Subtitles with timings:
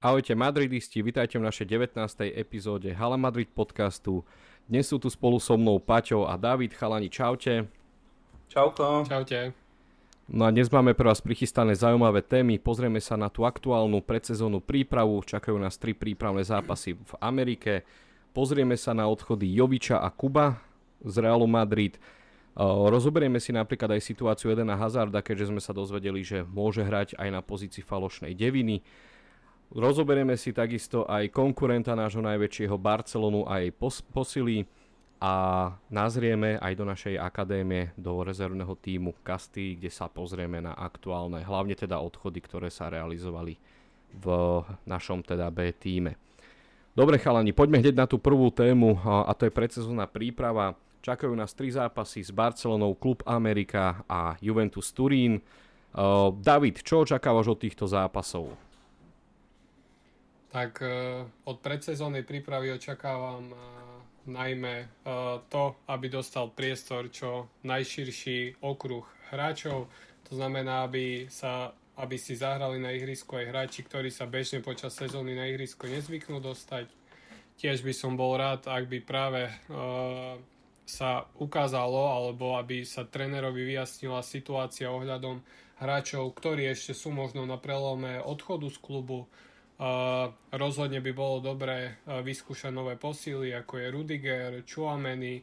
[0.00, 2.32] Ahojte Madridisti, vitajte v našej 19.
[2.32, 4.24] epizóde Hala Madrid podcastu.
[4.64, 6.72] Dnes sú tu spolu so mnou Paťo a David.
[6.72, 7.68] Chalani, čaute.
[8.48, 9.04] Čauko.
[9.04, 9.52] Čaute.
[10.24, 12.56] No a dnes máme pre vás prichystané zaujímavé témy.
[12.56, 15.20] Pozrieme sa na tú aktuálnu predsezónnu prípravu.
[15.20, 17.84] Čakajú nás tri prípravné zápasy v Amerike.
[18.32, 20.64] Pozrieme sa na odchody Joviča a Kuba
[21.04, 22.00] z Realu Madrid.
[22.56, 27.28] Rozoberieme si napríklad aj situáciu Edena Hazarda, keďže sme sa dozvedeli, že môže hrať aj
[27.28, 28.80] na pozícii falošnej deviny.
[29.70, 34.66] Rozoberieme si takisto aj konkurenta nášho najväčšieho Barcelonu a jej pos- posily
[35.22, 41.46] a nazrieme aj do našej akadémie, do rezervného týmu Kasty, kde sa pozrieme na aktuálne,
[41.46, 43.54] hlavne teda odchody, ktoré sa realizovali
[44.10, 44.26] v
[44.90, 46.18] našom teda B týme.
[46.90, 50.74] Dobre chalani, poďme hneď na tú prvú tému a to je predsezónna príprava.
[50.98, 55.38] Čakajú nás tri zápasy s Barcelonou, Klub Amerika a Juventus Turín.
[56.42, 58.50] David, čo očakávaš od týchto zápasov?
[60.50, 63.58] Tak uh, od predsezónnej prípravy očakávam uh,
[64.26, 69.86] najmä uh, to, aby dostal priestor čo najširší okruh hráčov.
[70.26, 74.94] To znamená, aby, sa, aby si zahrali na ihrisku aj hráči, ktorí sa bežne počas
[74.94, 76.90] sezóny na ihrisko nezvyknú dostať.
[77.58, 79.52] Tiež by som bol rád, ak by práve
[80.88, 85.38] sa ukázalo, alebo aby sa trénerovi vyjasnila situácia ohľadom
[85.78, 89.30] hráčov, ktorí ešte sú možno na prelome odchodu z klubu,
[90.52, 95.40] rozhodne by bolo dobré vyskúšať nové posily, ako je Rudiger, Chouameni.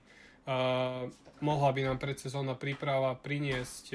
[1.42, 3.86] mohla by nám predsezónna príprava priniesť,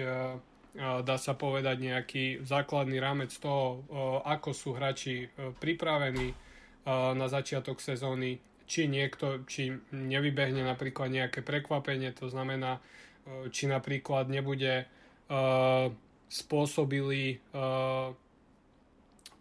[0.79, 3.85] dá sa povedať, nejaký základný rámec toho,
[4.25, 6.35] ako sú hráči pripravení
[6.91, 12.81] na začiatok sezóny, či niekto, či nevybehne napríklad nejaké prekvapenie, to znamená,
[13.53, 14.89] či napríklad nebude
[16.33, 17.39] spôsobili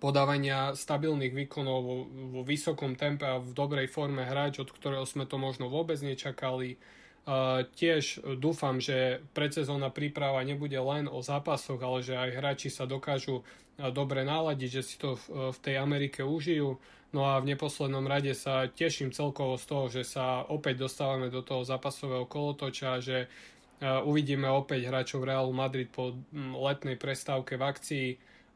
[0.02, 5.30] podávania stabilných výkonov vo, vo vysokom tempe a v dobrej forme hráč, od ktorého sme
[5.30, 6.82] to možno vôbec nečakali.
[7.22, 12.90] Uh, tiež dúfam, že predsezónna príprava nebude len o zápasoch, ale že aj hráči sa
[12.90, 13.46] dokážu
[13.78, 16.82] dobre naladiť, že si to v, v tej Amerike užijú.
[17.14, 21.46] No a v neposlednom rade sa teším celkovo z toho, že sa opäť dostávame do
[21.46, 28.08] toho zápasového kolotoča, že uh, uvidíme opäť hráčov Realu Madrid po letnej prestávke v akcii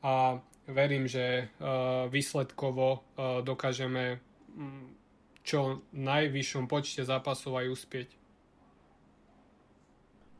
[0.01, 4.19] a verím, že uh, výsledkovo uh, dokážeme
[4.53, 4.85] mm,
[5.45, 8.09] čo najvyššom počte zápasov aj uspieť.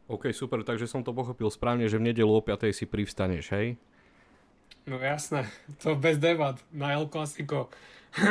[0.06, 2.70] OK, super, takže som to pochopil správne, že v nedelu o 5.
[2.74, 3.78] si privstaneš, hej?
[4.86, 5.50] No jasné,
[5.82, 7.74] to bez debat na El Clasico.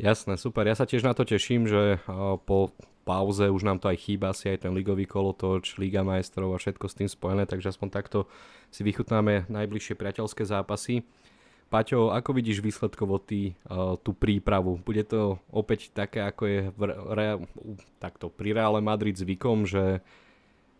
[0.00, 2.72] jasné, super, ja sa tiež na to teším, že uh, po
[3.06, 6.90] pauze už nám to aj chýba si aj ten ligový kolotoč, Liga majstrov a všetko
[6.90, 8.18] s tým spojené, takže aspoň takto
[8.74, 11.06] si vychutnáme najbližšie priateľské zápasy.
[11.66, 14.78] Paťo, ako vidíš výsledkovo ty uh, tú prípravu?
[14.82, 16.80] Bude to opäť také, ako je v
[17.10, 17.42] re,
[17.98, 19.98] takto, pri Reále Madrid zvykom, že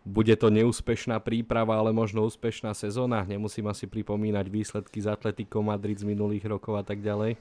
[0.07, 3.27] bude to neúspešná príprava, ale možno úspešná sezóna?
[3.27, 7.35] Nemusím asi pripomínať výsledky z Atletico Madrid z minulých rokov a tak ďalej.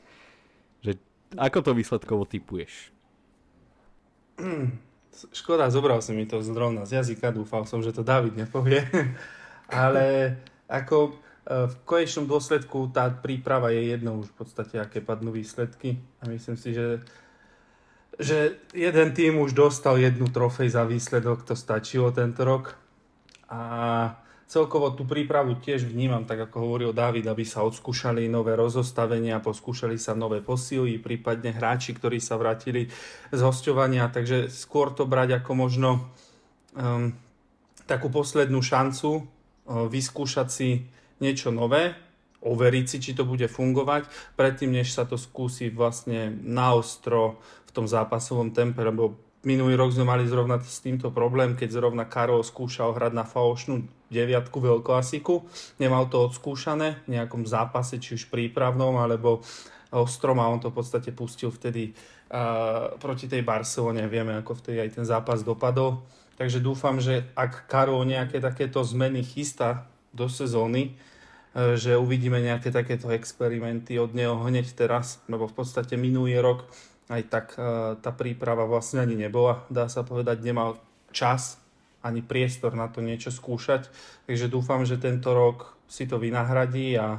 [0.82, 0.98] Že,
[1.38, 2.95] ako to výsledkovo typuješ?
[5.32, 8.84] Škoda, zobral si mi to zrovna z jazyka, dúfal som, že to David nepovie.
[9.72, 10.36] Ale
[10.68, 11.12] ako e,
[11.66, 15.96] v konečnom dôsledku tá príprava je jedno už v podstate, aké padnú výsledky.
[16.20, 17.00] A myslím si, že,
[18.20, 22.76] že jeden tým už dostal jednu trofej za výsledok, to stačilo tento rok.
[23.48, 29.42] A celkovo tú prípravu tiež vnímam, tak ako hovoril David, aby sa odskúšali nové rozostavenia,
[29.42, 32.86] poskúšali sa nové posily, prípadne hráči, ktorí sa vrátili
[33.34, 35.90] z hostovania, takže skôr to brať ako možno
[36.78, 37.10] um,
[37.90, 40.86] takú poslednú šancu uh, vyskúšať si
[41.18, 41.98] niečo nové,
[42.46, 44.06] overiť si, či to bude fungovať,
[44.38, 50.02] predtým, než sa to skúsi vlastne naostro v tom zápasovom tempe, lebo Minulý rok sme
[50.02, 55.46] mali zrovna s týmto problém, keď zrovna Karol skúšal hrať na falošnú deviatku veľkoasiku.
[55.78, 59.46] Nemal to odskúšané v nejakom zápase, či už prípravnom, alebo
[59.94, 64.10] ostrom a on to v podstate pustil vtedy uh, proti tej Barcelone.
[64.10, 66.02] Vieme, ako vtedy aj ten zápas dopadol.
[66.34, 70.98] Takže dúfam, že ak Karol nejaké takéto zmeny chystá do sezóny,
[71.54, 76.66] uh, že uvidíme nejaké takéto experimenty od neho hneď teraz, lebo v podstate minulý rok
[77.06, 80.78] aj tak e, tá príprava vlastne ani nebola, dá sa povedať, nemal
[81.14, 81.62] čas
[82.02, 83.90] ani priestor na to niečo skúšať,
[84.30, 87.18] takže dúfam, že tento rok si to vynahradí a,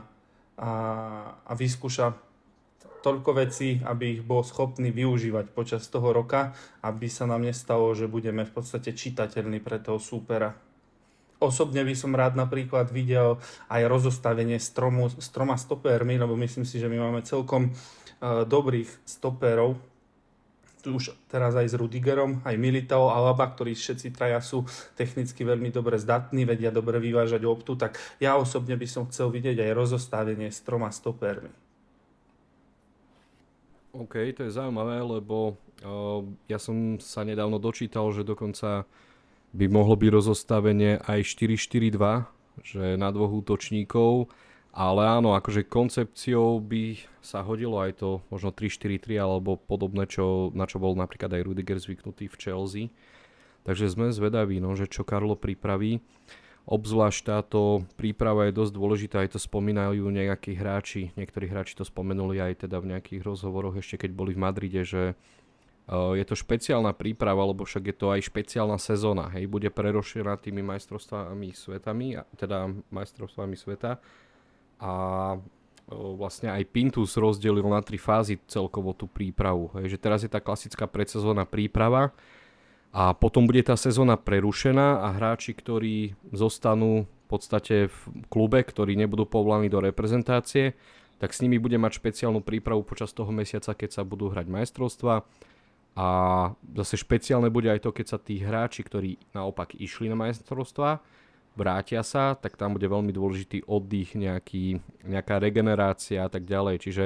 [0.59, 0.71] a,
[1.43, 2.15] a vyskúša
[3.03, 6.51] toľko vecí, aby ich bol schopný využívať počas toho roka,
[6.83, 10.55] aby sa nám nestalo, že budeme v podstate čitateľní pre toho súpera.
[11.37, 13.37] Osobne by som rád napríklad videl
[13.69, 18.89] aj rozostavenie s, tromu, s troma lebo myslím si, že my máme celkom uh, dobrých
[19.05, 19.77] stoperov,
[20.87, 24.63] už teraz aj s Rudigerom, aj Militao a Laba, ktorí všetci traja sú
[24.95, 29.59] technicky veľmi dobre zdatní, vedia dobre vyvážať loptu, tak ja osobne by som chcel vidieť
[29.59, 31.51] aj rozostavenie s troma stopermi.
[33.97, 38.85] OK, to je zaujímavé, lebo uh, ja som sa nedávno dočítal, že dokonca
[39.57, 44.29] by mohlo byť rozostavenie aj 4-4-2, že na dvoch útočníkov,
[44.77, 50.69] ale áno, akože koncepciou by sa hodilo aj to možno 3-4-3 alebo podobné, čo, na
[50.69, 52.85] čo bol napríklad aj Rudiger zvyknutý v Chelsea.
[53.65, 55.97] Takže sme zvedaví, no, že čo Karlo pripraví.
[56.69, 62.37] Obzvlášť táto príprava je dosť dôležitá, aj to spomínajú nejakí hráči, niektorí hráči to spomenuli
[62.37, 65.17] aj teda v nejakých rozhovoroch ešte keď boli v Madride, že
[65.87, 69.31] je to špeciálna príprava, lebo však je to aj špeciálna sezóna.
[69.31, 73.95] Hej, bude prerošená tými majstrovstvami svetami, teda majstrovstvami sveta.
[74.77, 74.91] A
[75.87, 79.71] vlastne aj Pintus rozdelil na tri fázy celkovo tú prípravu.
[79.79, 82.11] Hej, že teraz je tá klasická predsezónna príprava
[82.91, 87.99] a potom bude tá sezóna prerušená a hráči, ktorí zostanú v podstate v
[88.31, 90.75] klube, ktorí nebudú povolaní do reprezentácie,
[91.19, 95.27] tak s nimi bude mať špeciálnu prípravu počas toho mesiaca, keď sa budú hrať majstrovstva
[95.97, 96.07] a
[96.77, 101.01] zase špeciálne bude aj to, keď sa tí hráči, ktorí naopak išli na majstrovstvá,
[101.57, 106.75] vrátia sa, tak tam bude veľmi dôležitý oddych, nejaký, nejaká regenerácia a tak ďalej.
[106.85, 107.03] Čiže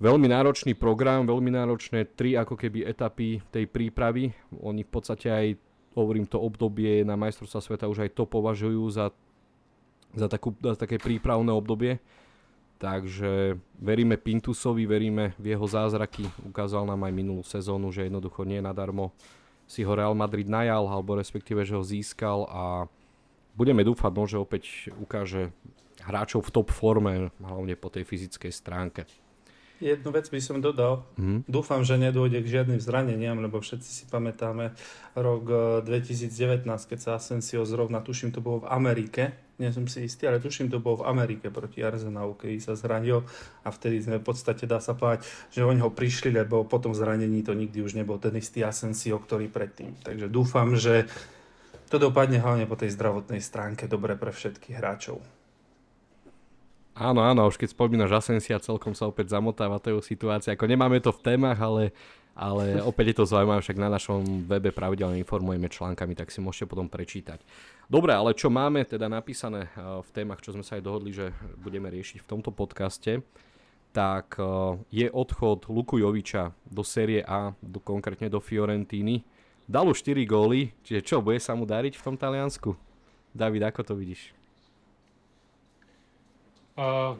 [0.00, 4.32] veľmi náročný program, veľmi náročné tri ako keby etapy tej prípravy.
[4.64, 5.46] Oni v podstate aj,
[5.92, 9.12] hovorím to obdobie na majstrovstva sveta už aj to považujú za,
[10.16, 12.00] za, takú, za také prípravné obdobie
[12.82, 16.26] Takže veríme Pintusovi, veríme v jeho zázraky.
[16.42, 19.14] Ukázal nám aj minulú sezónu, že jednoducho nie nadarmo
[19.70, 22.90] si ho Real Madrid najal, alebo respektíve, že ho získal a
[23.56, 25.52] budeme dúfať, no, že opäť ukáže
[26.02, 29.02] hráčov v top forme, hlavne po tej fyzickej stránke.
[29.82, 31.02] Jednu vec by som dodal.
[31.18, 31.42] Mm.
[31.50, 34.78] Dúfam, že nedôjde k žiadnym zraneniam, lebo všetci si pamätáme
[35.18, 35.42] rok
[35.82, 40.30] 2019, eh, keď sa Asensio zrovna, tuším, to bolo v Amerike, nie som si istý,
[40.30, 43.26] ale tuším, to bolo v Amerike proti Arsenalu, keď sa zranil
[43.66, 46.94] a vtedy sme v podstate, dá sa povedať, že oni ho prišli, lebo po tom
[46.94, 49.98] zranení to nikdy už nebol ten istý Asensio, ktorý predtým.
[49.98, 51.10] Takže dúfam, že
[51.92, 55.20] to dopadne hlavne po tej zdravotnej stránke dobre pre všetkých hráčov.
[56.96, 60.56] Áno, áno, už keď spomínaš Asensia, celkom sa opäť zamotáva tej situácia.
[60.56, 61.92] Ako nemáme to v témach, ale,
[62.32, 66.68] ale opäť je to zaujímavé, však na našom webe pravidelne informujeme článkami, tak si môžete
[66.68, 67.44] potom prečítať.
[67.92, 71.32] Dobre, ale čo máme teda napísané eh, v témach, čo sme sa aj dohodli, že
[71.60, 73.20] budeme riešiť v tomto podcaste,
[73.92, 74.48] tak eh,
[74.92, 79.24] je odchod Luku Joviča do série A, do, konkrétne do Fiorentíny.
[79.70, 82.74] Dal už 4 góly, čiže čo, bude sa mu dariť v tom Taliansku?
[83.32, 84.34] David, ako to vidíš?
[86.76, 87.16] Uh,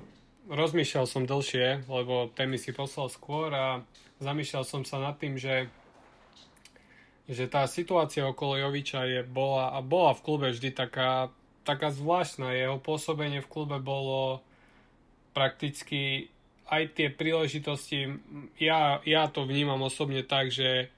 [0.48, 3.80] rozmýšľal som dlhšie, lebo témy si poslal skôr a
[4.20, 5.70] zamýšľal som sa nad tým, že
[7.30, 11.30] že tá situácia okolo Joviča je, bola, a bola v klube vždy taká,
[11.62, 12.50] taká zvláštna.
[12.50, 14.42] Jeho pôsobenie v klube bolo
[15.30, 16.28] prakticky
[16.66, 18.16] aj tie príležitosti,
[18.56, 20.88] ja, ja to vnímam osobne tak, že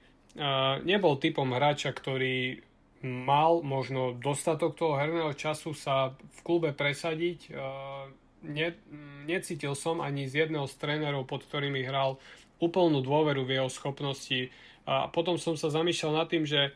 [0.82, 2.62] nebol typom hráča, ktorý
[3.04, 7.52] mal možno dostatok toho herného času sa v klube presadiť.
[8.44, 8.76] Ne,
[9.24, 12.20] necítil som ani z jedného z trénerov, pod ktorými hral,
[12.60, 14.52] úplnú dôveru v jeho schopnosti.
[14.84, 16.72] A potom som sa zamýšľal nad tým, že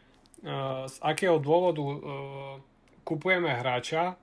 [0.89, 1.83] z akého dôvodu
[3.05, 4.17] kupujeme hráča,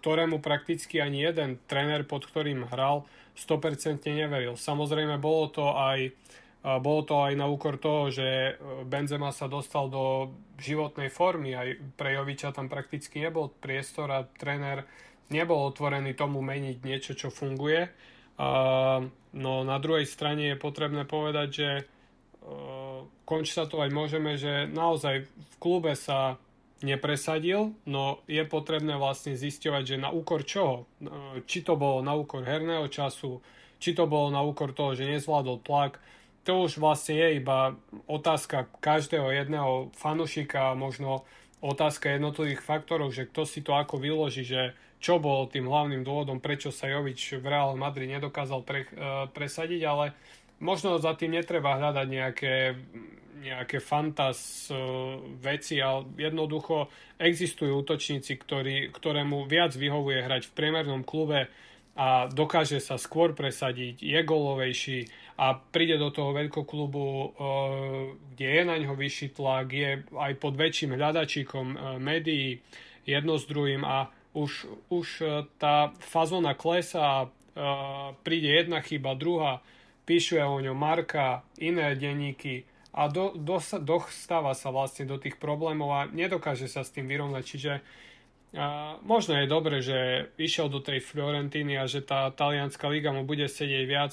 [0.00, 3.04] ktorému prakticky ani jeden tréner, pod ktorým hral,
[3.36, 4.56] 100% neveril.
[4.56, 6.12] Samozrejme, bolo to aj
[6.60, 12.20] bolo to aj na úkor toho, že Benzema sa dostal do životnej formy, aj pre
[12.20, 14.84] Joviča tam prakticky nebol priestor a tréner
[15.32, 17.88] nebol otvorený tomu meniť niečo, čo funguje.
[19.32, 21.70] No na druhej strane je potrebné povedať, že
[23.24, 26.36] konštatovať môžeme, že naozaj v klube sa
[26.80, 30.88] nepresadil, no je potrebné vlastne zisťovať, že na úkor čoho.
[31.44, 33.44] Či to bolo na úkor herného času,
[33.76, 36.00] či to bolo na úkor toho, že nezvládol tlak.
[36.48, 37.76] To už vlastne je iba
[38.08, 41.28] otázka každého jedného fanušika, možno
[41.60, 46.40] otázka jednotlivých faktorov, že kto si to ako vyloží, že čo bol tým hlavným dôvodom,
[46.40, 50.12] prečo sa Jovič v Real Madrid nedokázal pre, uh, presadiť, ale
[50.60, 52.54] možno za tým netreba hľadať nejaké,
[53.40, 61.04] nejaké fantas uh, veci, ale jednoducho existujú útočníci, ktorý, ktorému viac vyhovuje hrať v priemernom
[61.04, 61.48] klube
[61.96, 64.98] a dokáže sa skôr presadiť, je golovejší
[65.40, 67.26] a príde do toho veľkoklubu, e,
[68.36, 72.60] kde je na ňo vyšší tlak, je aj pod väčším hľadačíkom e, médií
[73.08, 77.32] jedno s druhým a už, už e, tá fazóna klesa,
[78.22, 79.58] príde jedna chyba, druhá,
[80.06, 82.62] píšu o ňom Marka, iné denníky
[82.94, 87.42] a do, do, dostáva sa vlastne do tých problémov a nedokáže sa s tým vyrovnať.
[87.42, 87.72] Čiže
[88.50, 93.22] a možno je dobre, že išiel do tej Florentiny a že tá talianská liga mu
[93.22, 94.12] bude sedieť viac.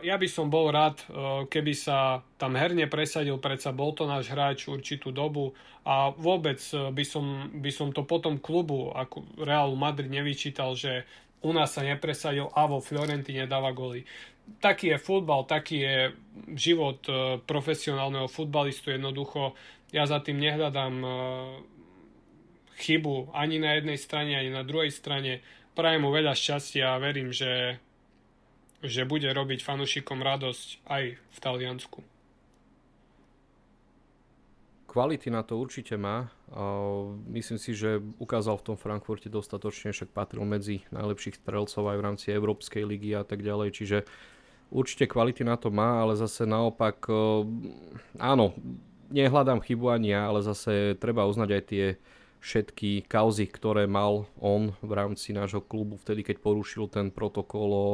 [0.00, 1.04] Ja by som bol rád,
[1.52, 5.52] keby sa tam herne presadil, predsa bol to náš hráč určitú dobu
[5.84, 11.04] a vôbec by som, by som to potom klubu ako Real Madrid nevyčítal, že
[11.44, 14.08] u nás sa nepresadil a vo Fiorentine dáva goly.
[14.62, 15.96] Taký je futbal, taký je
[16.56, 17.04] život
[17.44, 19.52] profesionálneho futbalistu jednoducho.
[19.92, 21.04] Ja za tým nehľadám
[22.80, 25.44] chybu ani na jednej strane, ani na druhej strane.
[25.76, 27.76] Prajem mu veľa šťastia a verím, že,
[28.82, 32.00] že bude robiť fanúšikom radosť aj v Taliansku.
[34.90, 36.28] Kvality na to určite má.
[37.32, 42.04] Myslím si, že ukázal v tom Frankfurte dostatočne, však patril medzi najlepších strelcov aj v
[42.04, 43.98] rámci Európskej ligy a tak ďalej, čiže
[44.68, 47.08] určite kvality na to má, ale zase naopak,
[48.20, 48.52] áno,
[49.08, 51.84] nehľadám chybu ani ja, ale zase treba uznať aj tie
[52.42, 57.88] všetky kauzy, ktoré mal on v rámci nášho klubu vtedy, keď porušil ten protokol o,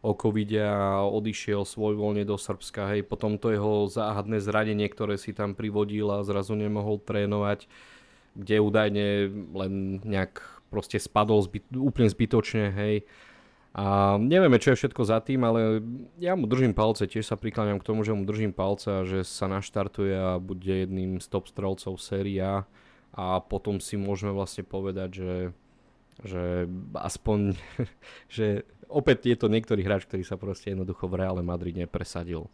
[0.00, 2.96] o covide a odišiel svojvoľne do Srbska.
[2.96, 7.68] Hej, potom to jeho záhadné zranenie, ktoré si tam privodil a zrazu nemohol trénovať,
[8.32, 9.06] kde údajne
[9.52, 10.40] len nejak
[10.72, 13.04] proste spadol zbyt, úplne zbytočne, hej.
[13.70, 15.78] A nevieme, čo je všetko za tým, ale
[16.18, 19.22] ja mu držím palce, tiež sa prikláňam k tomu, že mu držím palce a že
[19.22, 22.66] sa naštartuje a bude jedným z top strelcov série A
[23.14, 25.34] a potom si môžeme vlastne povedať, že,
[26.22, 26.44] že
[26.94, 27.58] aspoň,
[28.36, 32.50] že opäť je to niektorý hráč, ktorý sa proste jednoducho v Reále Madrid nepresadil.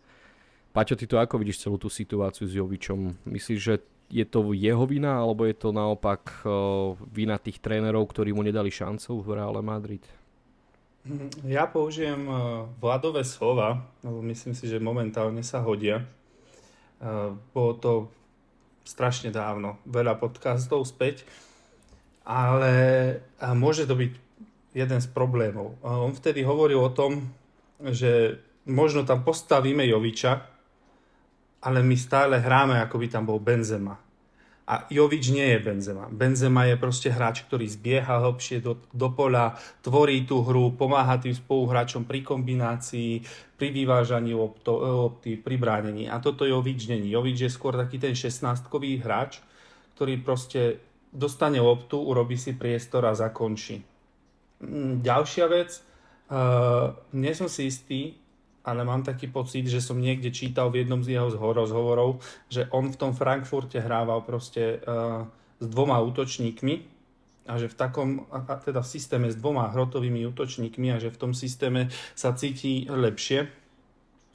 [0.77, 3.25] Paťo, ty to ako vidíš celú tú situáciu s Jovičom?
[3.25, 3.81] Myslíš, že
[4.13, 8.71] je to jeho vina, alebo je to naopak uh, vina tých trénerov, ktorí mu nedali
[8.71, 10.05] šancu v Reále Madrid?
[11.43, 16.05] Ja použijem uh, vládové slova, lebo myslím si, že momentálne sa hodia.
[17.01, 17.93] Uh, bolo to
[18.87, 21.27] strašne dávno, veľa podcastov späť,
[22.23, 22.75] ale
[23.59, 24.26] môže to byť
[24.77, 25.81] jeden z problémov.
[25.81, 27.33] On vtedy hovoril o tom,
[27.81, 28.37] že
[28.69, 30.45] možno tam postavíme Joviča,
[31.65, 33.97] ale my stále hráme, ako by tam bol Benzema.
[34.67, 36.11] A Jovič nie je Benzema.
[36.11, 41.33] Benzema je proste hráč, ktorý zbieha hlbšie do, do pola, tvorí tú hru, pomáha tým
[41.33, 43.23] spoluhráčom pri kombinácii,
[43.55, 46.11] pri vyvážaní lopty, pri bránení.
[46.11, 47.15] A toto Jovič není.
[47.15, 49.39] Jovič je skôr taký ten 16-kový hráč,
[49.95, 50.83] ktorý proste
[51.15, 53.96] dostane loptu, urobí si priestor a zakončí.
[54.61, 55.85] Mm, ďalšia vec,
[56.33, 58.17] uh, nie som si istý,
[58.67, 62.19] ale mám taký pocit, že som niekde čítal v jednom z jeho rozhovorov,
[62.51, 65.23] že on v tom Frankfurte hrával proste uh,
[65.61, 66.75] s dvoma útočníkmi
[67.47, 71.21] a že v takom, a teda v systéme s dvoma hrotovými útočníkmi a že v
[71.21, 73.47] tom systéme sa cíti lepšie.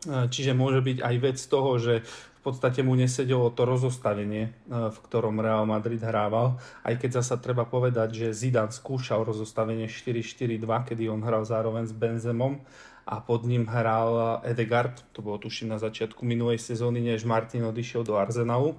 [0.08, 2.08] Uh, čiže môže byť aj vec toho, že
[2.42, 6.58] v podstate mu nesedelo to rozostavenie, uh, v ktorom Real Madrid hrával.
[6.82, 11.94] Aj keď zasa treba povedať, že Zidane skúšal rozostavenie 4-4-2, kedy on hral zároveň s
[11.94, 12.58] Benzemom
[13.06, 18.02] a pod ním hral Edegard, to bolo tuším na začiatku minulej sezóny, než Martin odišiel
[18.02, 18.74] do Arsenalu.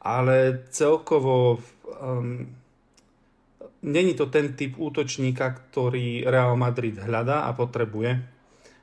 [0.00, 1.60] Ale celkovo
[2.00, 2.48] um,
[3.84, 8.39] není to ten typ útočníka, ktorý Real Madrid hľadá a potrebuje.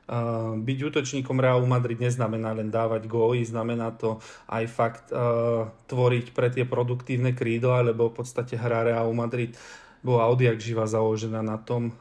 [0.08, 6.32] Uh, byť útočníkom Real Madrid neznamená len dávať góly, znamená to aj fakt uh, tvoriť
[6.32, 9.52] pre tie produktívne krídla, lebo v podstate hrá Real Madrid
[10.00, 11.92] bola odjak živa založená na tom,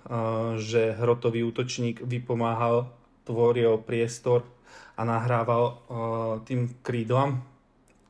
[0.61, 2.93] že hrotový útočník vypomáhal,
[3.27, 4.47] tvoril priestor
[4.95, 5.81] a nahrával
[6.45, 7.43] tým krídlam,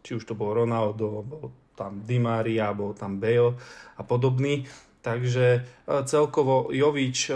[0.05, 3.57] či už to bol Ronaldo, bol tam Di Maria, bol tam Bale
[3.97, 4.69] a podobný.
[5.00, 5.65] Takže
[6.05, 7.31] celkovo Jovič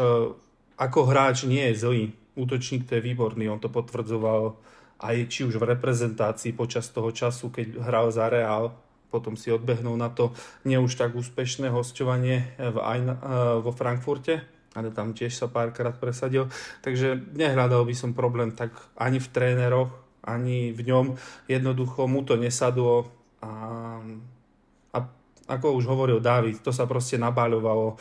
[0.76, 2.04] ako hráč nie je zlý.
[2.40, 4.56] Útočník to je výborný, on to potvrdzoval
[5.00, 8.72] aj či už v reprezentácii počas toho času, keď hral za Real,
[9.10, 10.30] potom si odbehnul na to
[10.62, 13.20] nie už tak úspešné hostovanie v, Aina, eh,
[13.58, 14.44] vo Frankfurte,
[14.78, 16.46] ale tam tiež sa párkrát presadil.
[16.80, 19.90] Takže nehľadal by som problém tak ani v tréneroch,
[20.22, 21.06] ani v ňom.
[21.50, 23.10] Jednoducho mu to nesadlo
[23.42, 23.50] a,
[24.94, 24.98] a
[25.50, 27.98] ako už hovoril David, to sa proste nabáľovalo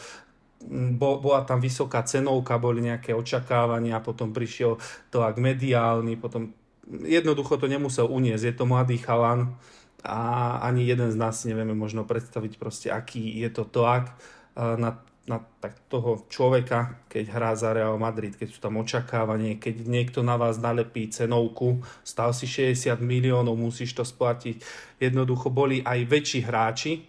[0.68, 4.76] bo, bola tam vysoká cenovka, boli nejaké očakávania, potom prišiel
[5.14, 6.52] tlak mediálny, potom
[6.90, 8.44] jednoducho to nemusel uniesť.
[8.44, 9.56] Je to mladý chalan,
[10.00, 14.16] a ani jeden z nás si nevieme možno predstaviť proste, aký je to tlak
[14.56, 19.86] na na tak toho človeka, keď hrá za Real Madrid, keď sú tam očakávanie, keď
[19.86, 24.66] niekto na vás nalepí cenovku, stal si 60 miliónov, musíš to splatiť.
[24.98, 27.06] Jednoducho boli aj väčší hráči,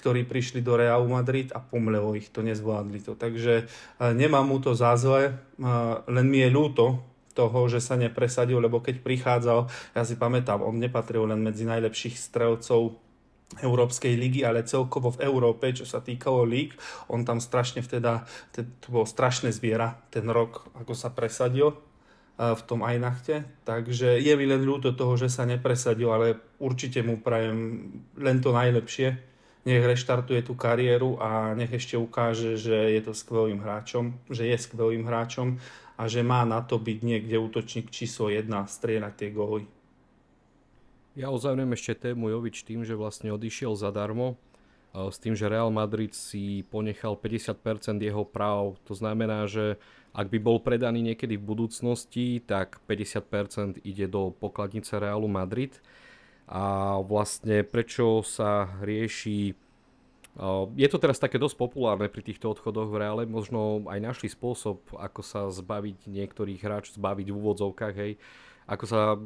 [0.00, 3.12] ktorí prišli do Real Madrid a pomlelo ich to, nezvládli to.
[3.12, 3.68] Takže
[4.16, 5.36] nemám mu to za zle,
[6.08, 7.04] len mi je ľúto
[7.36, 12.18] toho, že sa nepresadil, lebo keď prichádzal, ja si pamätám, on nepatril len medzi najlepších
[12.18, 12.98] strelcov
[13.62, 16.74] Európskej ligy, ale celkovo v Európe, čo sa týkalo líg,
[17.10, 21.74] on tam strašne vteda, to bolo strašné zviera ten rok, ako sa presadil
[22.40, 23.46] v tom Ajnachte.
[23.68, 28.54] Takže je mi len ľúto toho, že sa nepresadil, ale určite mu prajem len to
[28.54, 29.29] najlepšie.
[29.60, 34.56] Nech reštartuje tú kariéru a nech ešte ukáže, že je to skvelým hráčom, že je
[34.56, 35.60] skvelým hráčom
[36.00, 39.68] a že má na to byť niekde útočník číslo 1 strieľať tie góly.
[41.12, 44.40] Ja uzavriem ešte tému Jovič tým, že vlastne odišiel zadarmo,
[44.96, 48.80] s tým, že Real Madrid si ponechal 50% jeho práv.
[48.88, 49.76] To znamená, že
[50.10, 55.78] ak by bol predaný niekedy v budúcnosti, tak 50% ide do pokladnice Realu Madrid.
[56.50, 59.54] A vlastne prečo sa rieši
[60.78, 64.78] je to teraz také dosť populárne pri týchto odchodoch v reále, možno aj našli spôsob,
[64.94, 68.12] ako sa zbaviť niektorých hráčov, zbaviť v úvodzovkách, hej,
[68.70, 69.18] ako sa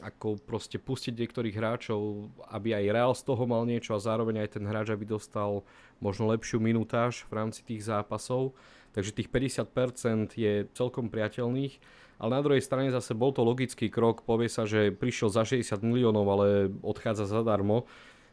[0.00, 4.56] ako proste pustiť niektorých hráčov, aby aj Real z toho mal niečo a zároveň aj
[4.56, 5.60] ten hráč, aby dostal
[6.00, 8.56] možno lepšiu minutáž v rámci tých zápasov.
[8.96, 11.76] Takže tých 50% je celkom priateľných.
[12.16, 15.84] Ale na druhej strane zase bol to logický krok, povie sa, že prišiel za 60
[15.84, 16.46] miliónov, ale
[16.80, 17.84] odchádza zadarmo.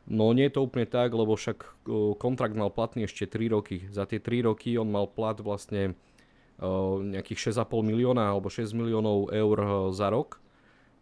[0.03, 1.87] No nie je to úplne tak, lebo však
[2.19, 3.87] kontrakt mal platný ešte 3 roky.
[3.91, 5.95] Za tie 3 roky on mal plat vlastne
[7.03, 9.57] nejakých 6,5 milióna alebo 6 miliónov eur
[9.91, 10.43] za rok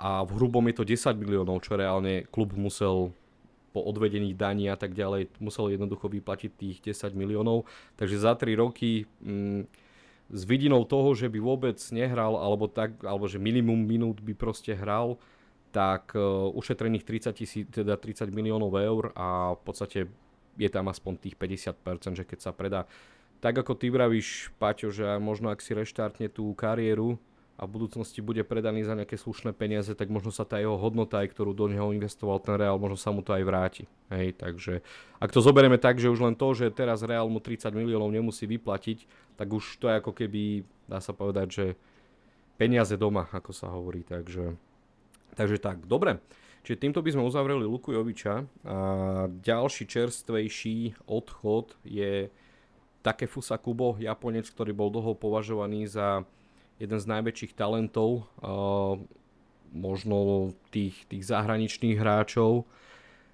[0.01, 3.13] a v hrubom je to 10 miliónov, čo reálne klub musel
[3.71, 7.69] po odvedení daní a tak ďalej, musel jednoducho vyplatiť tých 10 miliónov.
[7.95, 9.69] Takže za 3 roky mm,
[10.31, 14.71] s vidinou toho, že by vôbec nehral, alebo, tak, alebo že minimum minút by proste
[14.71, 15.19] hral,
[15.75, 19.99] tak uh, ušetrených 30, tisíc, teda 30 miliónov eur a v podstate
[20.55, 22.87] je tam aspoň tých 50%, že keď sa predá.
[23.43, 27.19] Tak ako ty vravíš, Paťo, že možno ak si reštartne tú kariéru
[27.61, 31.21] a v budúcnosti bude predaný za nejaké slušné peniaze, tak možno sa tá jeho hodnota,
[31.21, 33.85] aj ktorú do neho investoval ten Real, možno sa mu to aj vráti.
[34.09, 34.81] Hej, takže
[35.21, 38.49] ak to zoberieme tak, že už len to, že teraz Real mu 30 miliónov nemusí
[38.49, 39.05] vyplatiť,
[39.37, 41.65] tak už to je ako keby, dá sa povedať, že
[42.57, 44.01] peniaze doma, ako sa hovorí.
[44.01, 44.57] Takže
[45.35, 46.19] Takže tak, dobre.
[46.61, 48.77] Čiže týmto by sme uzavreli Luku Joviča a
[49.41, 52.29] ďalší čerstvejší odchod je
[53.01, 56.21] Takefusa Kubo, Japonec, ktorý bol dlho považovaný za
[56.77, 59.01] jeden z najväčších talentov, uh,
[59.71, 62.69] možno tých, tých zahraničných hráčov.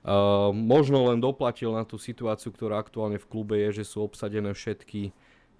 [0.08, 4.56] Uh, možno len doplatil na tú situáciu, ktorá aktuálne v klube je, že sú obsadené
[4.56, 5.12] všetky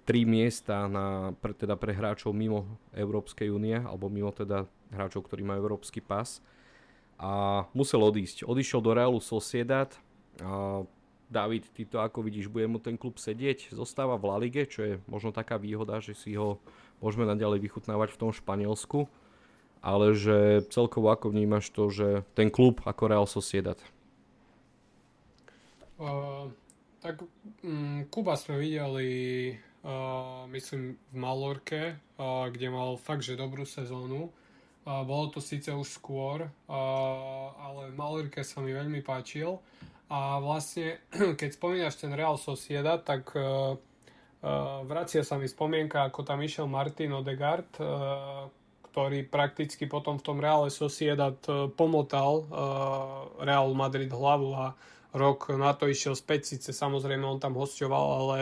[0.08, 2.64] tri miesta na, pre, teda pre hráčov mimo
[2.96, 6.40] Európskej únie, alebo mimo teda hráčov, ktorí majú európsky pas.
[7.20, 8.48] A musel odísť.
[8.48, 9.92] Odišiel do Realu Sociedad.
[11.28, 13.68] David, ty to ako vidíš, bude mu ten klub sedieť?
[13.74, 16.56] Zostáva v La Lige, čo je možno taká výhoda, že si ho
[16.98, 19.10] môžeme naďalej vychutnávať v tom Španielsku.
[19.78, 23.78] Ale že celkovo ako vnímaš to, že ten klub ako Real Sociedad?
[25.98, 26.50] Uh,
[26.98, 27.22] tak
[27.62, 29.10] um, Kuba sme videli
[29.86, 31.82] uh, myslím v Malorke,
[32.18, 34.30] uh, kde mal fakt, že dobrú sezónu.
[34.82, 39.62] Uh, bolo to síce už skôr, uh, ale v Malorke sa mi veľmi páčil.
[40.08, 41.02] A vlastne,
[41.40, 43.78] keď spomínaš ten Real Sociedad, tak uh,
[44.86, 48.46] vracia sa mi spomienka, ako tam išiel Martin Odegaard, uh,
[48.88, 52.46] ktorý prakticky potom v tom Real Sociedad uh, pomotal
[53.42, 54.74] Real Madrid hlavu a
[55.16, 58.38] rok na to išiel späť, síce samozrejme on tam hostoval, ale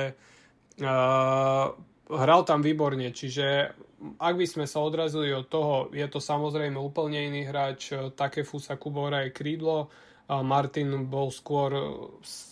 [2.06, 3.72] hral tam výborne, čiže
[4.20, 9.24] ak by sme sa odrazili od toho, je to samozrejme úplne iný hráč, Takefusa Kubora
[9.24, 9.88] je krídlo,
[10.26, 11.70] Martin bol skôr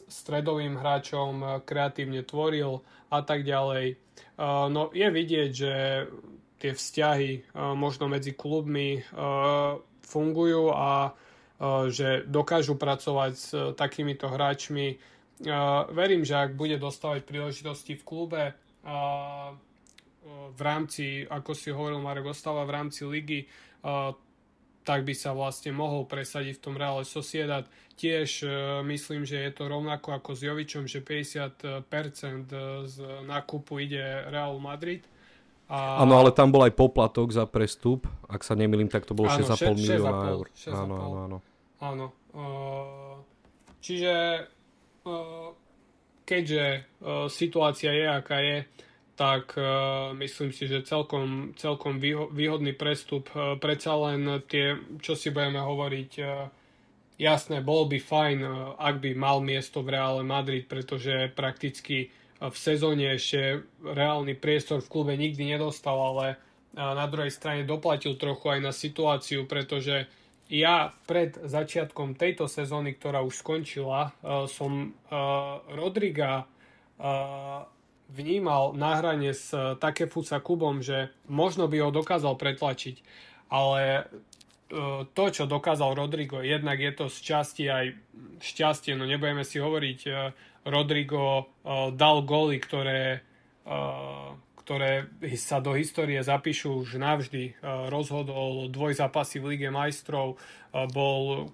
[0.07, 2.79] stredovým hráčom, kreatívne tvoril
[3.11, 3.99] a tak ďalej.
[4.71, 5.73] No je vidieť, že
[6.63, 9.03] tie vzťahy možno medzi klubmi
[10.07, 11.19] fungujú a
[11.91, 14.99] že dokážu pracovať s takýmito hráčmi
[15.91, 18.45] verím, že ak bude dostávať príležitosti v klube
[20.55, 23.45] v rámci, ako si hovoril Marek, ostáva v rámci ligy,
[24.85, 27.65] tak by sa vlastne mohol presadiť v tom Real Sociedad.
[27.97, 28.53] Tiež uh,
[28.85, 31.83] myslím, že je to rovnako ako s Jovičom, že 50%
[32.85, 35.03] z nákupu ide Real Madrid.
[35.73, 36.21] Áno, a...
[36.21, 40.37] ale tam bol aj poplatok za prestup, ak sa nemýlim, tak to bolo 6,5 milióna
[40.37, 40.47] eur.
[40.69, 41.39] Áno, áno, áno.
[41.81, 42.07] Áno.
[42.35, 43.17] Uh,
[43.81, 44.47] čiže
[46.25, 46.89] keďže
[47.29, 48.65] situácia je, aká je,
[49.15, 49.55] tak
[50.19, 52.03] myslím si, že celkom, celkom
[52.35, 53.31] výhodný prestup.
[53.63, 56.11] Predsa len tie, čo si budeme hovoriť,
[57.15, 58.39] jasné, bol by fajn,
[58.75, 62.11] ak by mal miesto v Reále Madrid, pretože prakticky
[62.43, 66.37] v sezóne ešte reálny priestor v klube nikdy nedostal, ale
[66.75, 70.11] na druhej strane doplatil trochu aj na situáciu, pretože
[70.51, 74.11] ja pred začiatkom tejto sezóny, ktorá už skončila,
[74.51, 74.93] som
[75.71, 76.51] Rodriga
[78.13, 83.01] vnímal na hrane s Takefusa Kubom, že možno by ho dokázal pretlačiť,
[83.49, 84.11] ale
[85.15, 87.95] to, čo dokázal Rodrigo, jednak je to z časti aj
[88.43, 90.01] šťastie, no nebudeme si hovoriť,
[90.67, 91.53] Rodrigo
[91.95, 93.23] dal góly, ktoré
[94.65, 97.61] ktoré sa do histórie zapíšu už navždy.
[97.93, 100.41] Rozhodol dvojzápasy v Lige majstrov,
[100.73, 101.53] bol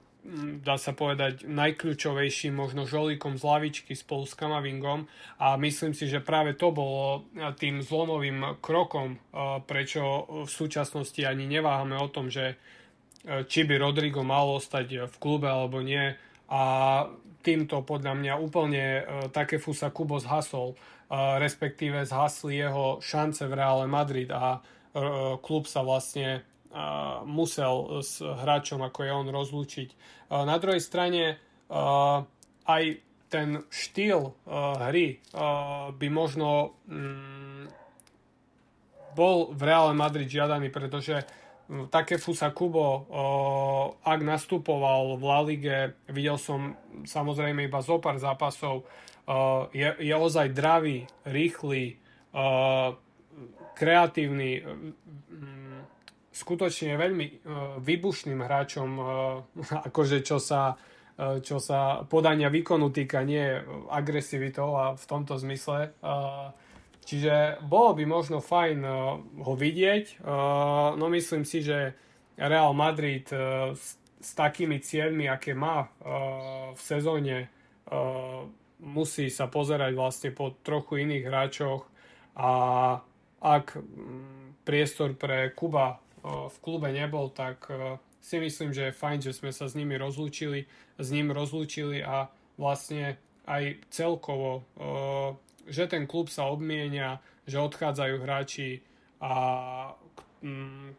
[0.60, 5.08] dá sa povedať, najkľúčovejším možno žolíkom z lavičky spolu s Kamavingom.
[5.40, 7.24] A myslím si, že práve to bolo
[7.56, 9.18] tým zlomovým krokom,
[9.64, 12.60] prečo v súčasnosti ani neváhame o tom, že
[13.24, 16.16] či by Rodrigo mal ostať v klube alebo nie.
[16.50, 16.62] A
[17.40, 18.84] týmto podľa mňa úplne
[19.32, 20.76] také Fusa Kubo zhasol
[21.38, 24.58] respektíve zhasli jeho šance v Reále Madrid a e,
[25.42, 26.46] klub sa vlastne
[27.26, 29.88] musel s hráčom ako je on rozlúčiť.
[30.30, 31.42] Na druhej strane
[32.66, 32.84] aj
[33.30, 34.34] ten štýl
[34.78, 35.22] hry
[35.94, 37.70] by možno mm,
[39.14, 41.22] bol v Reále Madrid žiadaný, pretože
[41.90, 43.06] také Fusa Kubo,
[44.02, 45.78] ak nastupoval v La Lige,
[46.10, 46.74] videl som
[47.06, 48.82] samozrejme iba zo pár zápasov,
[49.70, 52.02] je, je ozaj dravý, rýchly,
[53.78, 54.66] kreatívny,
[56.30, 57.26] skutočne veľmi
[57.82, 58.88] vybušným hráčom,
[59.90, 60.78] akože čo sa,
[61.18, 63.58] čo sa podania výkonu týka, nie
[63.90, 65.92] agresivitou a v tomto zmysle.
[67.00, 68.78] Čiže bolo by možno fajn
[69.42, 70.22] ho vidieť,
[70.94, 71.96] no myslím si, že
[72.38, 75.90] Real Madrid s, s takými cieľmi, aké má
[76.70, 77.50] v sezóne,
[78.80, 81.82] musí sa pozerať vlastne po trochu iných hráčoch
[82.36, 82.52] a
[83.40, 83.80] ak
[84.64, 87.68] priestor pre Kuba v klube nebol, tak
[88.20, 90.68] si myslím, že je fajn, že sme sa s nimi rozlúčili,
[91.00, 92.28] s ním rozlúčili a
[92.60, 93.16] vlastne
[93.48, 94.68] aj celkovo,
[95.64, 98.84] že ten klub sa obmienia, že odchádzajú hráči
[99.24, 99.32] a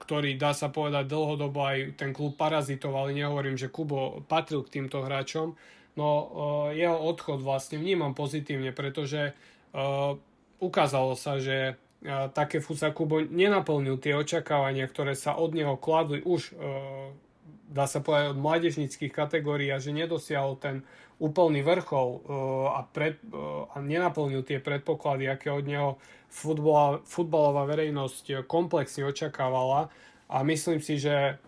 [0.01, 5.01] ktorý dá sa povedať dlhodobo aj ten klub parazitoval, nehovorím, že Kubo patril k týmto
[5.01, 5.57] hráčom,
[5.95, 6.31] No
[6.71, 9.35] jeho odchod vlastne vnímam pozitívne, pretože
[10.63, 11.75] ukázalo sa, že
[12.33, 16.57] také Fusakubo nenaplnil tie očakávania, ktoré sa od neho kladli už
[17.71, 20.83] dá sa povedať od mládežnických kategórií a že nedosiahol ten
[21.23, 22.19] úplný vrchol
[22.67, 23.15] a, pred,
[23.71, 25.89] a nenaplnil tie predpoklady, aké od neho
[26.27, 29.87] futbol, futbalová verejnosť komplexne očakávala.
[30.27, 31.39] A myslím si, že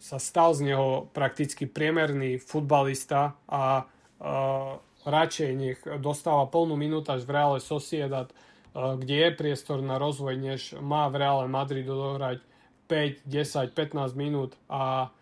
[0.00, 4.76] sa stal z neho prakticky priemerný futbalista a uh,
[5.08, 8.28] radšej nech dostáva plnú minútaž v Reále Sociedad,
[8.74, 12.42] kde je priestor na rozvoj, než má v Reále Madrid odohrať
[12.90, 15.14] 5, 10, 15 minút a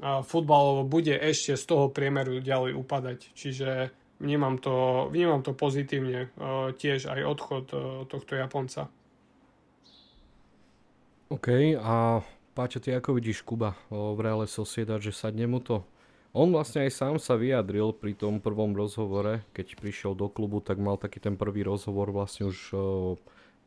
[0.00, 3.18] futbalovo bude ešte z toho priemeru ďalej upadať.
[3.36, 3.92] Čiže
[4.22, 8.88] vnímam to, vnímam to pozitívne, uh, tiež aj odchod uh, tohto Japonca.
[11.30, 15.86] OK, a Páčo, ty ako vidíš Kuba v Reale Sociedad, že sadne mu to?
[16.30, 20.78] On vlastne aj sám sa vyjadril pri tom prvom rozhovore, keď prišiel do klubu, tak
[20.78, 22.78] mal taký ten prvý rozhovor vlastne už o,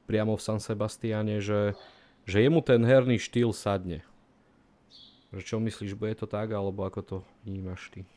[0.08, 1.76] priamo v San Sebastiane, že,
[2.23, 3.99] že jemu ten herný štýl sadne.
[5.36, 8.08] Že čo myslíš, bude to tak, alebo ako to vnímaš ty?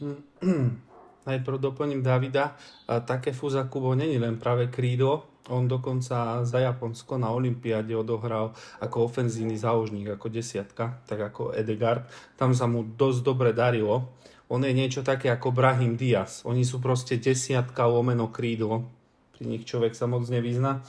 [1.28, 2.56] Najprv doplním Davida.
[2.86, 8.50] Také Fuza Kubo není len práve krídlo, on dokonca za Japonsko na Olympiáde odohral
[8.82, 12.06] ako ofenzívny záložník, ako desiatka, tak ako Edegard.
[12.34, 14.10] Tam sa mu dosť dobre darilo.
[14.46, 16.46] On je niečo také ako Brahim Diaz.
[16.46, 18.86] Oni sú proste desiatka lomeno krídlo.
[19.34, 20.82] Pri nich človek sa moc nevyzna.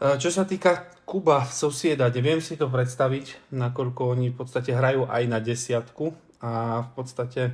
[0.00, 4.72] E, čo sa týka Kuba v Sociedade, viem si to predstaviť, nakoľko oni v podstate
[4.72, 7.52] hrajú aj na desiatku a v podstate e,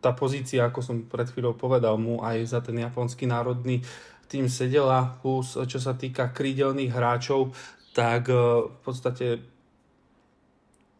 [0.00, 3.84] tá pozícia, ako som pred chvíľou povedal, mu aj za ten japonský národný
[4.26, 7.54] tým sedela, plus čo sa týka krídelných hráčov,
[7.94, 8.36] tak e,
[8.66, 9.26] v podstate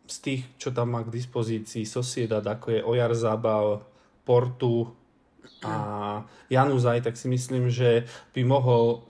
[0.07, 3.83] z tých, čo tam má k dispozícii Sociedad, ako je Ojar Zabal,
[4.23, 4.87] Portu
[5.67, 5.75] a
[6.51, 9.03] Januzaj, tak si myslím, že by mohol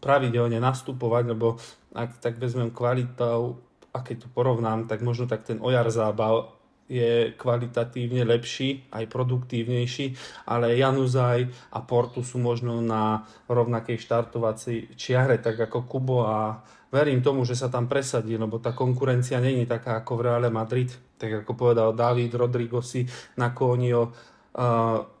[0.00, 1.60] pravidelne nastupovať, lebo
[1.92, 3.60] ak tak vezmem kvalitou
[3.92, 6.48] a keď to porovnám, tak možno tak ten Ojar Zábal
[6.92, 10.12] je kvalitatívne lepší, aj produktívnejší,
[10.44, 16.60] ale Januzaj a Portu sú možno na rovnakej štartovacej čiare, tak ako Kubo a
[16.92, 20.92] verím tomu, že sa tam presadí, lebo tá konkurencia není taká ako v Reále Madrid,
[21.16, 23.08] tak ako povedal David Rodrigo si
[23.40, 24.12] naklonil uh,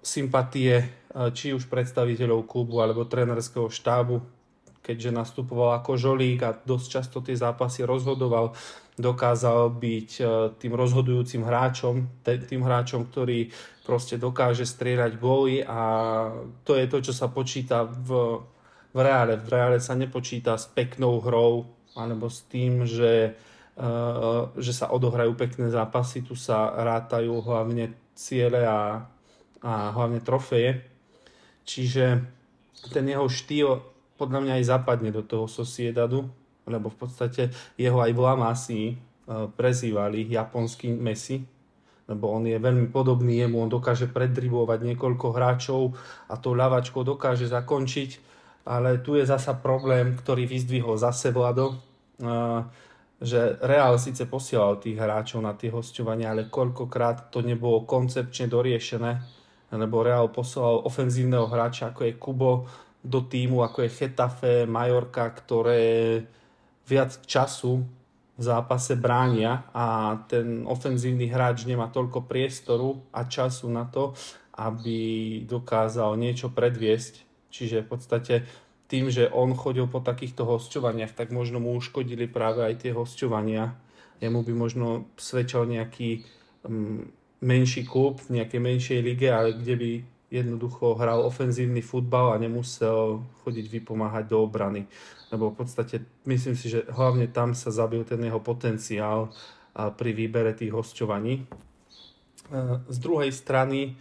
[0.04, 0.76] sympatie
[1.16, 4.20] uh, či už predstaviteľov klubu alebo trénerského štábu,
[4.82, 8.52] keďže nastupoval ako žolík a dosť často tie zápasy rozhodoval,
[8.98, 10.26] dokázal byť uh,
[10.58, 13.48] tým rozhodujúcim hráčom, tým hráčom, ktorý
[13.86, 15.80] proste dokáže strieľať góly a
[16.66, 18.42] to je to, čo sa počíta v
[18.92, 19.40] v reále.
[19.40, 21.66] V reále sa nepočíta s peknou hrou
[21.96, 23.36] alebo s tým, že,
[23.76, 26.24] uh, že sa odohrajú pekné zápasy.
[26.24, 29.08] Tu sa rátajú hlavne ciele a,
[29.64, 30.84] a hlavne trofeje.
[31.64, 32.04] Čiže
[32.92, 33.80] ten jeho štýl
[34.16, 36.28] podľa mňa aj zapadne do toho Sociedadu,
[36.68, 41.42] lebo v podstate jeho aj v Lamasi uh, prezývali japonský Messi,
[42.06, 45.94] lebo on je veľmi podobný jemu, on dokáže preddribovať niekoľko hráčov
[46.28, 48.32] a tou ľavačkou dokáže zakončiť
[48.66, 51.74] ale tu je zasa problém, ktorý vyzdvihol zase Vlado,
[53.22, 59.12] že Real síce posielal tých hráčov na tie hostovania, ale koľkokrát to nebolo koncepčne doriešené,
[59.74, 62.52] lebo Real posielal ofenzívneho hráča, ako je Kubo,
[63.02, 66.22] do týmu, ako je Chetafe, Majorka, ktoré
[66.86, 67.82] viac času
[68.38, 74.14] v zápase bránia a ten ofenzívny hráč nemá toľko priestoru a času na to,
[74.56, 78.34] aby dokázal niečo predviesť Čiže v podstate
[78.88, 83.76] tým, že on chodil po takýchto hosťovaniach, tak možno mu uškodili práve aj tie hosťovania.
[84.24, 86.24] Jemu by možno svedčal nejaký
[86.64, 87.04] um,
[87.44, 89.90] menší klub v nejakej menšej lige, ale kde by
[90.32, 94.88] jednoducho hral ofenzívny futbal a nemusel chodiť vypomáhať do obrany.
[95.28, 99.28] Lebo v podstate myslím si, že hlavne tam sa zabil ten jeho potenciál
[99.76, 101.44] pri výbere tých hosťovaní.
[102.88, 103.96] Z druhej strany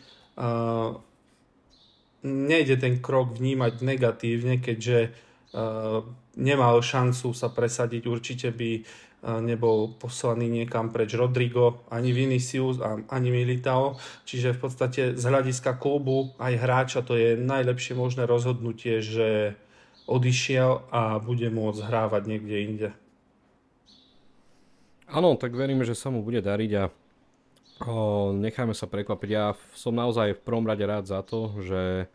[2.24, 6.06] nejde ten krok vnímať negatívne, keďže uh,
[6.38, 8.04] nemal šancu sa presadiť.
[8.08, 8.86] Určite by
[9.22, 14.02] nebol poslaný niekam preč Rodrigo, ani Vinicius, ani Militao.
[14.26, 19.54] Čiže v podstate z hľadiska klubu aj hráča to je najlepšie možné rozhodnutie, že
[20.10, 22.90] odišiel a bude môcť hrávať niekde inde.
[25.12, 26.86] Áno, tak veríme, že sa mu bude dariť a
[27.82, 29.30] O, necháme sa prekvapiť.
[29.34, 32.06] Ja som naozaj v prvom rade rád za to, že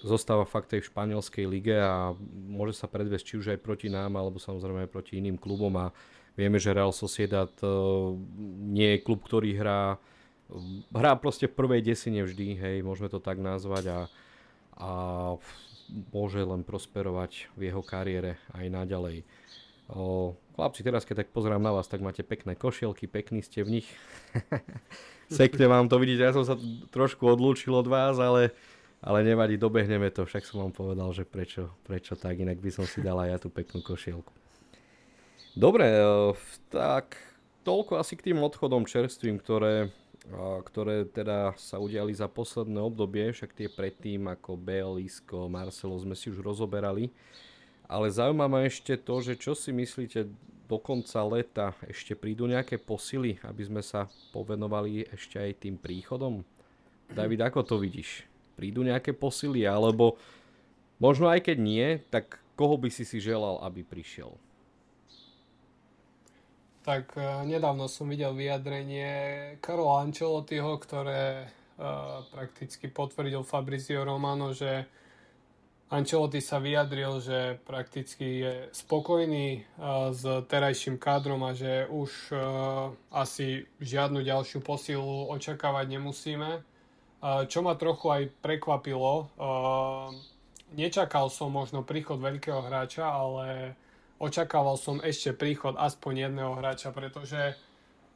[0.00, 2.16] zostáva fakt tej v španielskej lige a
[2.48, 5.92] môže sa predviesť či už aj proti nám, alebo samozrejme aj proti iným klubom a
[6.40, 8.16] vieme, že Real Sociedad o,
[8.72, 10.00] nie je klub, ktorý hrá
[10.92, 14.00] hrá proste v prvej desine vždy, hej, môžeme to tak nazvať a,
[14.76, 14.90] a
[16.12, 19.24] môže len prosperovať v jeho kariére aj naďalej.
[19.92, 23.80] O, chlapci, teraz keď tak pozerám na vás, tak máte pekné košielky, pekní ste v
[23.80, 23.88] nich.
[25.32, 26.56] Sekne vám to, vidíte, ja som sa
[26.92, 28.52] trošku odlúčil od vás, ale,
[29.02, 32.86] ale nevadí, dobehneme to, však som vám povedal, že prečo, prečo tak, inak by som
[32.86, 34.30] si dal aj ja tú peknú košielku.
[35.58, 35.90] Dobre,
[36.70, 37.18] tak
[37.66, 39.90] toľko asi k tým odchodom čerstvým, ktoré,
[40.64, 46.14] ktoré teda sa udiali za posledné obdobie, však tie predtým ako Bale, Isco, Marcelo sme
[46.14, 47.10] si už rozoberali.
[47.90, 50.30] Ale zaujíma ma ešte to, že čo si myslíte
[50.64, 56.40] do konca leta ešte prídu nejaké posily, aby sme sa povenovali ešte aj tým príchodom?
[57.12, 58.31] David, ako to vidíš?
[58.54, 60.20] Prídu nejaké posily, alebo
[61.00, 64.36] možno aj keď nie, tak koho by si si želal, aby prišiel?
[66.82, 69.10] Tak uh, nedávno som videl vyjadrenie
[69.62, 74.90] Karola Ancelottiho, ktoré uh, prakticky potvrdil Fabrizio Romano, že
[75.92, 79.60] Ancelotti sa vyjadril, že prakticky je spokojný
[80.08, 82.32] s terajším kádrom a že už
[83.12, 86.64] asi žiadnu ďalšiu posilu očakávať nemusíme.
[87.22, 89.30] Čo ma trochu aj prekvapilo,
[90.74, 93.78] nečakal som možno príchod veľkého hráča, ale
[94.18, 97.54] očakával som ešte príchod aspoň jedného hráča, pretože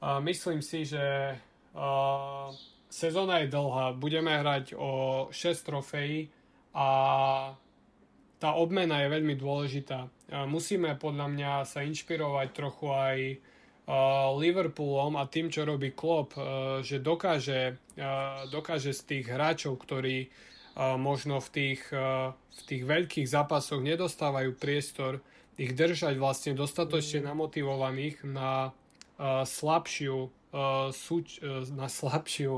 [0.03, 1.39] myslím si, že
[2.91, 6.27] sezóna je dlhá, budeme hrať o 6 trofejí
[6.75, 6.89] a
[8.43, 10.11] tá obmena je veľmi dôležitá.
[10.51, 13.19] Musíme podľa mňa sa inšpirovať trochu aj
[14.37, 16.35] Liverpoolom a tým, čo robí Klopp,
[16.83, 17.79] že dokáže,
[18.51, 20.27] dokáže z tých hráčov, ktorí
[20.99, 25.23] možno v tých, v tých veľkých zápasoch nedostávajú priestor,
[25.55, 28.75] ich držať vlastne dostatočne namotivovaných na
[29.47, 30.35] slabšiu
[31.73, 32.55] na slabšiu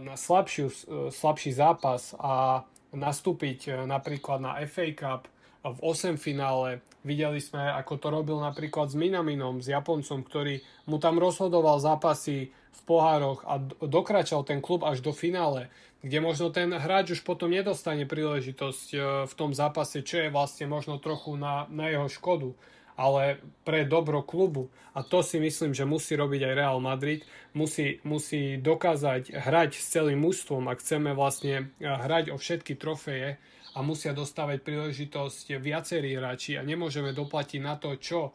[0.00, 0.66] na slabšiu,
[1.10, 2.62] slabší zápas a
[2.94, 5.26] nastúpiť e, napríklad na FA Cup
[5.64, 6.84] v 8 finále.
[7.04, 12.52] Videli sme, ako to robil napríklad s Minaminom, s Japoncom, ktorý mu tam rozhodoval zápasy
[12.52, 15.72] v pohároch a dokračal ten klub až do finále,
[16.04, 20.68] kde možno ten hráč už potom nedostane príležitosť e, v tom zápase, čo je vlastne
[20.68, 22.52] možno trochu na, na jeho škodu
[22.94, 24.70] ale pre dobro klubu.
[24.94, 27.26] A to si myslím, že musí robiť aj Real Madrid.
[27.50, 33.38] Musí, musí dokázať hrať s celým mužstvom, ak chceme vlastne e, hrať o všetky trofeje
[33.74, 38.30] a musia dostávať príležitosť viacerí hráči a nemôžeme doplatiť na to, čo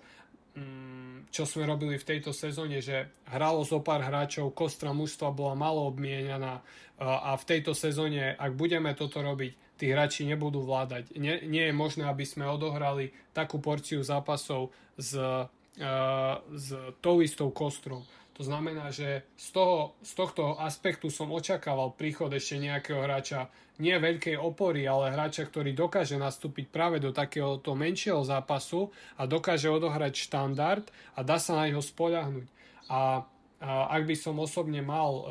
[0.56, 5.54] mm, čo sme robili v tejto sezóne, že hralo zo pár hráčov, kostra mužstva bola
[5.54, 6.66] malo obmienená
[7.00, 11.16] a v tejto sezóne, ak budeme toto robiť, tí hráči nebudú vládať.
[11.16, 15.16] Nie, nie je možné, aby sme odohrali takú porciu zápasov s,
[16.52, 16.68] s
[17.00, 18.04] tou istou kostrou.
[18.40, 23.52] To znamená, že z, toho, z tohto aspektu som očakával príchod ešte nejakého hráča,
[23.84, 29.68] nie veľkej opory, ale hráča, ktorý dokáže nastúpiť práve do takéhoto menšieho zápasu a dokáže
[29.68, 32.48] odohrať štandard a dá sa na neho spoľahnúť.
[32.88, 33.28] A,
[33.68, 35.26] ak by som osobne mal uh,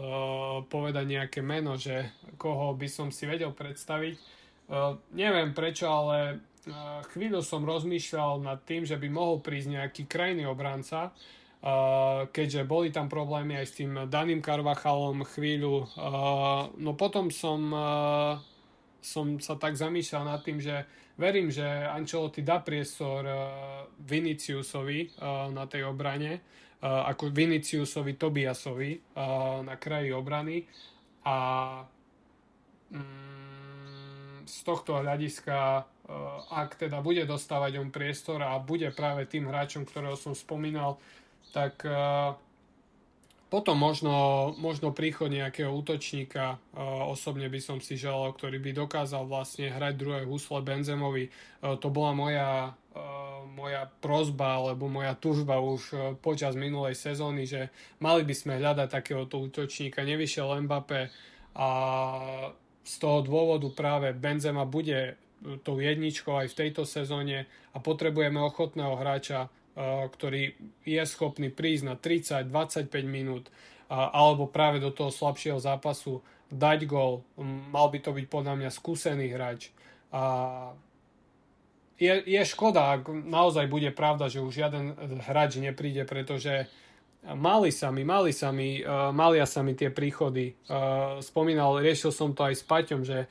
[0.69, 7.01] povedať nejaké meno, že koho by som si vedel predstaviť, uh, neviem prečo, ale uh,
[7.17, 11.17] chvíľu som rozmýšľal nad tým, že by mohol prísť nejaký krajný obranca,
[12.31, 15.91] keďže boli tam problémy aj s tým Daným Karvachalom chvíľu.
[16.79, 17.61] No potom som,
[19.03, 20.87] som sa tak zamýšľal nad tým, že
[21.19, 23.27] verím, že Ancelotti dá priestor
[23.99, 25.19] Viniciusovi
[25.51, 26.47] na tej obrane,
[26.79, 29.19] ako Viniciusovi Tobiasovi
[29.67, 30.63] na kraji obrany
[31.27, 31.37] a
[32.95, 35.83] mm, z tohto hľadiska
[36.49, 40.97] ak teda bude dostávať on priestor a bude práve tým hráčom, ktorého som spomínal,
[41.51, 42.37] tak uh,
[43.49, 49.25] potom možno, možno príchod nejakého útočníka, uh, osobne by som si želal, ktorý by dokázal
[49.25, 51.33] vlastne hrať druhé husle Benzemovi.
[51.65, 52.51] Uh, to bola moja,
[53.55, 57.71] moja prozba alebo moja tužba už počas minulej sezóny, že
[58.03, 60.03] mali by sme hľadať takéhoto útočníka.
[60.03, 61.07] Nevyšiel Mbappé
[61.55, 61.69] a
[62.83, 65.15] z toho dôvodu práve Benzema bude
[65.63, 69.47] tou jedničkou aj v tejto sezóne a potrebujeme ochotného hráča,
[69.79, 73.47] ktorý je schopný prísť na 30-25 minút
[73.89, 77.23] alebo práve do toho slabšieho zápasu dať gol.
[77.39, 79.71] Mal by to byť podľa mňa skúsený hráč.
[80.11, 80.23] A
[81.99, 86.67] je, je škoda, ak naozaj bude pravda, že už žiaden hráč nepríde, pretože
[87.23, 88.83] mali sa mi, mali sa mi,
[89.15, 90.55] malia sa mi tie príchody.
[91.25, 93.27] Spomínal, riešil som to aj s Paťom, že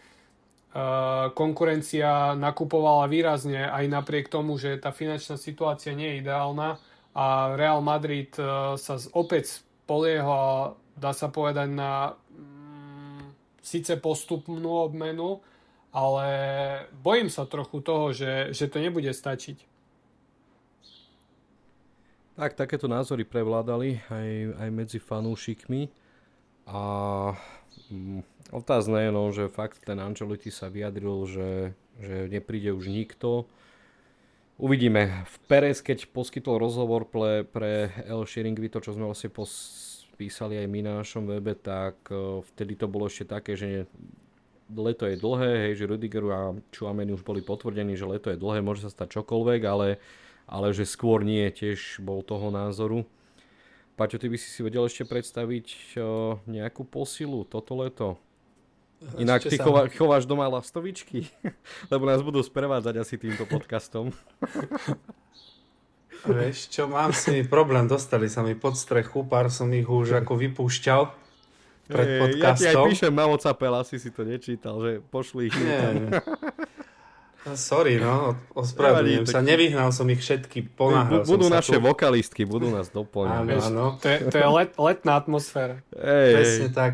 [1.34, 6.78] konkurencia nakupovala výrazne aj napriek tomu, že tá finančná situácia nie je ideálna
[7.18, 15.42] a Real Madrid e, sa opäť spolieha, dá sa povedať, na mm, síce postupnú obmenu,
[15.90, 16.28] ale
[17.02, 19.58] bojím sa trochu toho, že, že to nebude stačiť.
[22.38, 24.30] Tak, takéto názory prevládali aj,
[24.62, 25.90] aj medzi fanúšikmi
[26.68, 26.82] a
[27.90, 31.50] mm, Otázne je, no, že fakt ten Angelotti sa vyjadril, že,
[32.00, 33.44] že nepríde už nikto.
[34.56, 35.28] Uvidíme.
[35.28, 39.30] V Perez, keď poskytol rozhovor pre, pre El Shiringvi, to čo sme vlastne
[40.16, 43.86] písali aj my na našom webe, tak uh, vtedy to bolo ešte také, že
[44.72, 46.42] leto je dlhé, hej, že Rudigeru a
[46.74, 50.02] Chuameni už boli potvrdení, že leto je dlhé, môže sa stať čokoľvek, ale,
[50.50, 53.06] ale že skôr nie, tiež bol toho názoru.
[53.98, 58.22] Paťo, ty by si si vedel ešte predstaviť uh, nejakú posilu toto leto?
[59.18, 61.26] Inak ty chova, chováš doma lastovičky,
[61.92, 64.14] lebo nás budú sprevádzať asi týmto podcastom.
[66.30, 70.22] Vieš čo, mám s nimi problém, dostali sa mi pod strechu, pár som ich už
[70.22, 71.02] ako vypúšťal
[71.90, 72.42] pred podcastom.
[72.42, 75.58] Ja ti aj píšem na WhatsApp, asi si to nečítal, že pošli ich.
[75.58, 76.10] Nie, no,
[77.56, 81.84] Sorry, no, ospravedlňujem sa, nevyhnal som ich všetky, ponáhľal Budú naše tu.
[81.86, 83.46] vokalistky, budú nás doplňať.
[83.46, 83.86] Áno, áno.
[84.02, 85.80] To je, to je let, letná atmosféra.
[85.96, 86.94] Ej, Presne tak.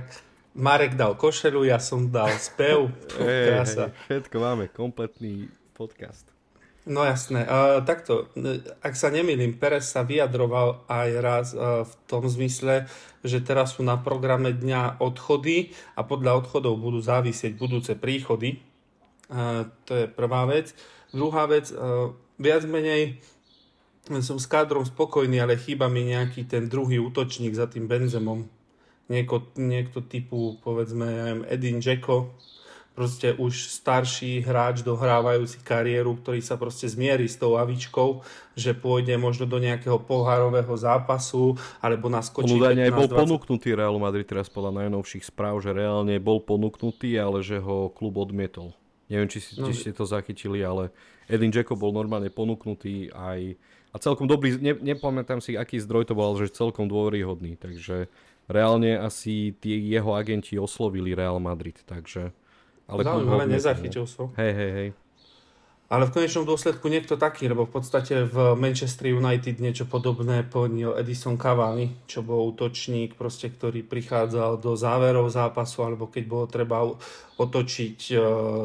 [0.54, 2.94] Marek dal košelu, ja som dal spev.
[3.18, 3.89] Krása.
[4.06, 6.30] Hey, všetko máme, kompletný podcast.
[6.84, 7.48] No jasné.
[7.48, 8.28] Uh, takto,
[8.84, 12.92] ak sa nemýlim, Perez sa vyjadroval aj raz uh, v tom zmysle,
[13.24, 18.60] že teraz sú na programe dňa odchody a podľa odchodov budú závisieť budúce príchody.
[19.89, 20.78] To je prvá vec.
[21.10, 23.17] Druhá vec, uh, viac menej
[24.22, 28.46] som s kádrom spokojný, ale chýba mi nejaký ten druhý útočník za tým Benzemom
[29.12, 32.32] nieko, niekto typu, povedzme, ja neviem, Edin Dzeko,
[32.93, 38.22] proste už starší hráč dohrávajúci kariéru, ktorý sa proste zmierí s tou avičkou,
[38.53, 43.18] že pôjde možno do nejakého pohárového zápasu, alebo naskočí On údajne aj bol 20...
[43.18, 48.22] ponúknutý Real Madrid teraz podľa najnovších správ, že reálne bol ponúknutý, ale že ho klub
[48.22, 48.78] odmietol.
[49.14, 50.89] Neviem, či, si, no, či ste to zachytili, ale
[51.30, 53.53] Edin Jacob bol normálne ponúknutý aj
[53.93, 58.09] a celkom dobrý, ne, nepamätám si, aký zdroj to bol, ale že celkom dôveryhodný, takže
[58.49, 62.34] reálne asi tie jeho agenti oslovili Real Madrid, takže...
[62.89, 64.34] Ale Zaujímavé, nezachytil som.
[64.36, 64.89] Hej, hej, hej.
[65.94, 70.98] Ale v konečnom dôsledku niekto taký, lebo v podstate v Manchester United niečo podobné plnil
[70.98, 76.82] Edison Cavani, čo bol útočník, proste, ktorý prichádzal do záverov zápasu, alebo keď bolo treba
[77.38, 78.16] otočiť e,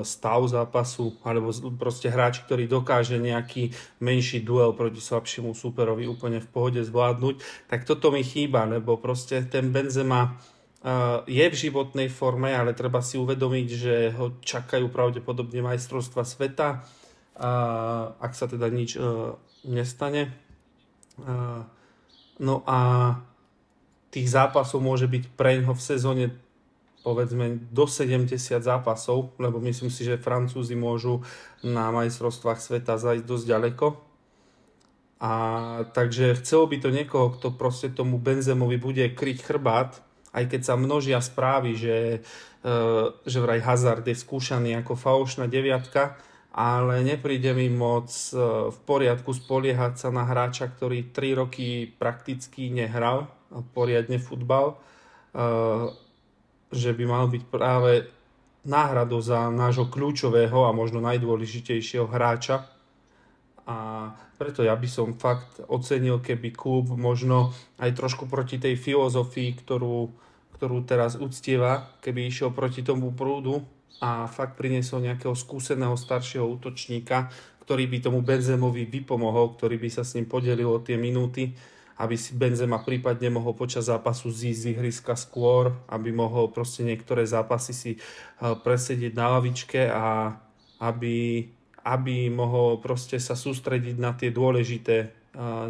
[0.08, 6.48] stav zápasu, alebo proste hráč, ktorý dokáže nejaký menší duel proti slabšiemu superovi úplne v
[6.48, 10.32] pohode zvládnuť, tak toto mi chýba, lebo proste ten Benzema
[10.80, 16.88] e, je v životnej forme, ale treba si uvedomiť, že ho čakajú pravdepodobne majstrovstva sveta,
[17.38, 17.50] a
[18.18, 20.34] ak sa teda nič uh, nestane.
[21.22, 21.62] Uh,
[22.42, 22.78] no a
[24.10, 26.24] tých zápasov môže byť pre ňoho v sezóne
[27.06, 31.22] povedzme do 70 zápasov, lebo myslím si, že Francúzi môžu
[31.62, 33.86] na majstrovstvách sveta zajsť dosť ďaleko.
[35.18, 35.32] A
[35.94, 39.98] takže chcelo by to niekoho, kto proste tomu Benzemovi bude kryť chrbát,
[40.30, 41.96] aj keď sa množia správy, že,
[42.66, 46.18] uh, že vraj Hazard je skúšaný ako falošná deviatka,
[46.58, 48.34] ale nepríde mi moc e,
[48.74, 53.30] v poriadku spoliehať sa na hráča, ktorý 3 roky prakticky nehral
[53.70, 54.76] poriadne futbal, e,
[56.74, 58.10] že by mal byť práve
[58.66, 62.66] náhradou za nášho kľúčového a možno najdôležitejšieho hráča.
[63.70, 69.54] A preto ja by som fakt ocenil, keby klub možno aj trošku proti tej filozofii,
[69.62, 70.10] ktorú,
[70.58, 73.62] ktorú teraz uctieva, keby išiel proti tomu prúdu,
[73.98, 77.30] a fakt priniesol nejakého skúseného staršieho útočníka,
[77.68, 81.52] ktorý by tomu Benzemovi vypomohol, ktorý by sa s ním podelil o tie minúty,
[81.98, 87.26] aby si Benzema prípadne mohol počas zápasu zísť z ihriska skôr, aby mohol proste niektoré
[87.26, 88.00] zápasy si eh,
[88.40, 90.38] presedieť na lavičke a
[90.78, 91.50] aby,
[91.82, 95.10] aby mohol proste sa sústrediť na tie dôležité eh,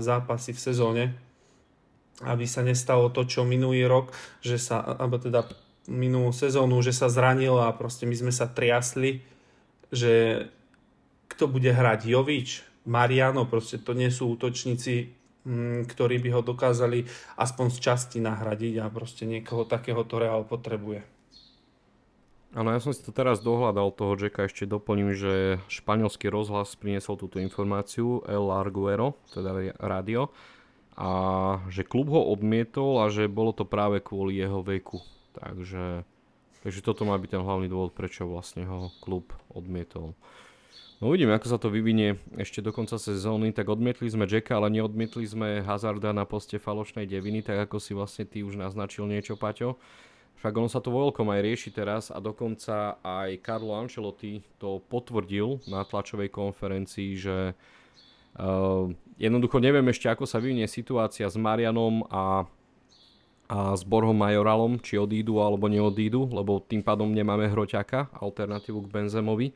[0.05, 1.05] zápasy v sezóne,
[2.29, 4.13] aby sa nestalo to, čo minulý rok,
[4.45, 5.49] že sa, alebo teda
[5.89, 9.25] minulú sezónu, že sa zranil a proste my sme sa triasli,
[9.89, 10.45] že
[11.33, 15.13] kto bude hrať Jovič, Mariano, proste to nie sú útočníci,
[15.49, 17.09] mm, ktorí by ho dokázali
[17.41, 21.05] aspoň z časti nahradiť a proste niekoho takého to Real potrebuje.
[22.57, 27.21] Áno, ja som si to teraz dohľadal toho Jacka, ešte doplním, že španielský rozhlas priniesol
[27.21, 30.33] túto informáciu, El Arguero, teda rádio,
[30.97, 31.11] a
[31.69, 35.05] že klub ho odmietol a že bolo to práve kvôli jeho veku.
[35.39, 36.03] Takže,
[36.67, 40.19] takže toto má byť ten hlavný dôvod, prečo vlastne ho klub odmietol.
[40.99, 44.75] No uvidíme, ako sa to vyvinie ešte do konca sezóny, tak odmietli sme Jacka, ale
[44.75, 49.39] neodmietli sme Hazarda na poste falošnej deviny, tak ako si vlastne ty už naznačil niečo,
[49.39, 49.79] Paťo.
[50.43, 54.83] Však ono sa to vo veľkom aj rieši teraz a dokonca aj Carlo Ancelotti to
[54.91, 58.87] potvrdil na tlačovej konferencii, že uh,
[59.19, 62.47] jednoducho neviem ešte, ako sa vyvinie situácia s Marianom a
[63.49, 68.93] a s Borhom Majoralom, či odídu alebo neodídu, lebo tým pádom nemáme hroťaka, alternatívu k
[68.93, 69.49] Benzemovi.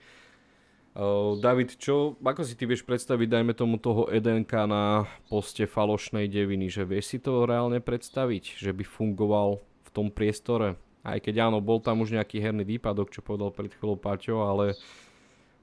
[0.92, 6.28] Uh, David, čo, ako si ty vieš predstaviť, dajme tomu toho Edenka na poste falošnej
[6.28, 10.76] deviny, že vieš si to reálne predstaviť, že by fungoval v tom priestore?
[11.04, 14.76] Aj keď áno, bol tam už nejaký herný výpadok, čo povedal pred chvíľou Paťo, ale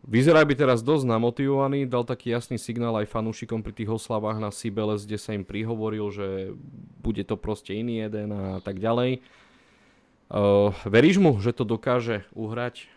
[0.07, 4.47] Vyzerá by teraz dosť namotivovaný, dal taký jasný signál aj fanúšikom pri tých oslavách na
[4.47, 6.55] Sibeles, kde sa im prihovoril, že
[7.03, 9.19] bude to proste iný jeden a tak ďalej.
[10.29, 12.87] Uh, veríš mu, že to dokáže uhrať?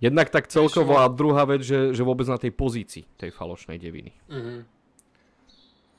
[0.00, 4.12] Jednak tak celkovo a druhá vec, že, že vôbec na tej pozícii tej falošnej deviny.
[4.30, 4.60] Uh-huh.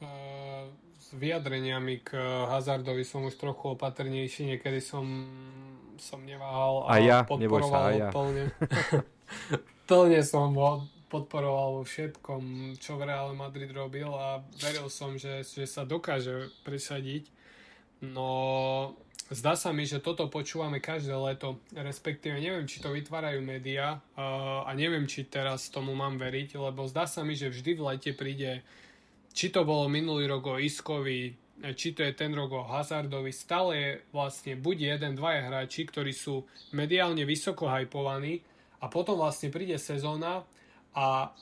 [0.01, 0.65] Uh,
[0.97, 2.17] s vyjadreniami k
[2.49, 5.05] Hazardovi som už trochu opatrnejší, niekedy som,
[6.01, 8.09] som neváhal a, a ja, podporoval sa, a ja.
[8.09, 8.49] plne.
[9.87, 15.63] plne som ho podporoval všetkom, čo v Real Madrid robil a veril som, že, že
[15.69, 17.29] sa dokáže presadiť.
[18.03, 18.97] No,
[19.31, 24.69] zdá sa mi, že toto počúvame každé leto, respektíve neviem, či to vytvárajú médiá a
[24.75, 28.65] neviem, či teraz tomu mám veriť, lebo zdá sa mi, že vždy v lete príde,
[29.31, 31.37] či to bolo minulý rok o Iskovi,
[31.79, 36.11] či to je ten rok o Hazardovi, stále je vlastne buď jeden, dvaja hráči, ktorí
[36.11, 36.43] sú
[36.75, 38.43] mediálne vysoko hypovaní,
[38.85, 40.45] a potom vlastne príde sezóna
[40.93, 41.33] a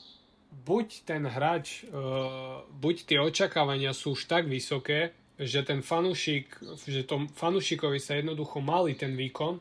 [0.64, 6.56] buď ten hráč, uh, buď tie očakávania sú už tak vysoké, že ten fanúšik,
[6.88, 9.60] že tom fanúšikovi sa jednoducho mali ten výkon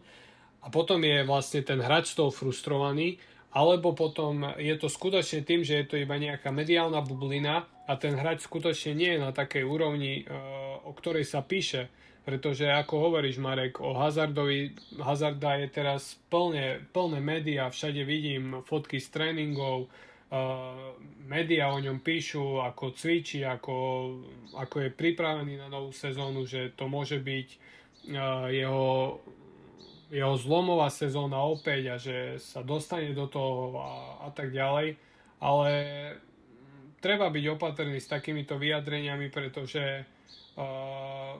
[0.63, 3.19] a potom je vlastne ten hráč z toho frustrovaný,
[3.51, 8.15] alebo potom je to skutočne tým, že je to iba nejaká mediálna bublina a ten
[8.15, 11.91] hráč skutočne nie je na takej úrovni, uh, o ktorej sa píše
[12.23, 19.03] pretože ako hovoríš Marek, o Hazardovi, Hazarda je teraz plne, plné médiá, všade vidím fotky
[19.03, 19.91] z tréningov,
[20.31, 20.95] uh,
[21.27, 23.75] médiá o ňom píšu, ako cvičí, ako,
[24.55, 27.47] ako je pripravený na novú sezónu, že to môže byť
[28.15, 29.19] uh, jeho,
[30.07, 33.91] jeho zlomová sezóna opäť a že sa dostane do toho a,
[34.25, 34.95] a tak ďalej.
[35.43, 35.71] Ale
[37.03, 40.07] treba byť opatrný s takýmito vyjadreniami, pretože
[40.55, 41.35] uh,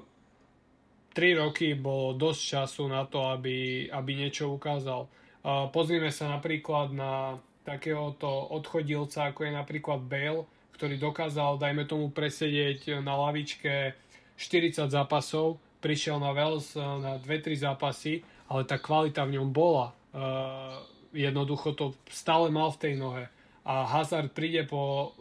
[1.14, 5.05] 3 roky bolo dosť času na to, aby, aby niečo ukázal.
[5.45, 10.43] Uh, pozrime sa napríklad na takéhoto odchodilca, ako je napríklad Bale,
[10.76, 13.95] ktorý dokázal, dajme tomu, presedieť na lavičke
[14.36, 19.95] 40 zápasov, prišiel na Wales na 2-3 zápasy, ale tá kvalita v ňom bola.
[20.11, 20.82] Uh,
[21.14, 23.26] jednoducho to stále mal v tej nohe.
[23.64, 25.16] A Hazard príde po,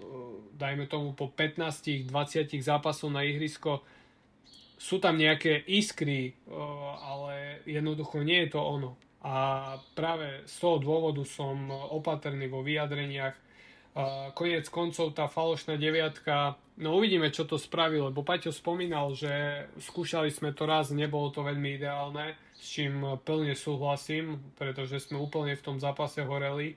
[0.58, 2.10] dajme tomu, po 15-20
[2.58, 3.86] zápasov na ihrisko,
[4.82, 6.34] sú tam nejaké iskry,
[6.98, 8.98] ale jednoducho nie je to ono.
[9.22, 13.38] A práve z toho dôvodu som opatrný vo vyjadreniach.
[14.34, 19.30] Konec koncov tá falošná deviatka, no uvidíme, čo to spraví, lebo Paťo spomínal, že
[19.78, 25.54] skúšali sme to raz, nebolo to veľmi ideálne, s čím plne súhlasím, pretože sme úplne
[25.54, 26.74] v tom zápase horeli,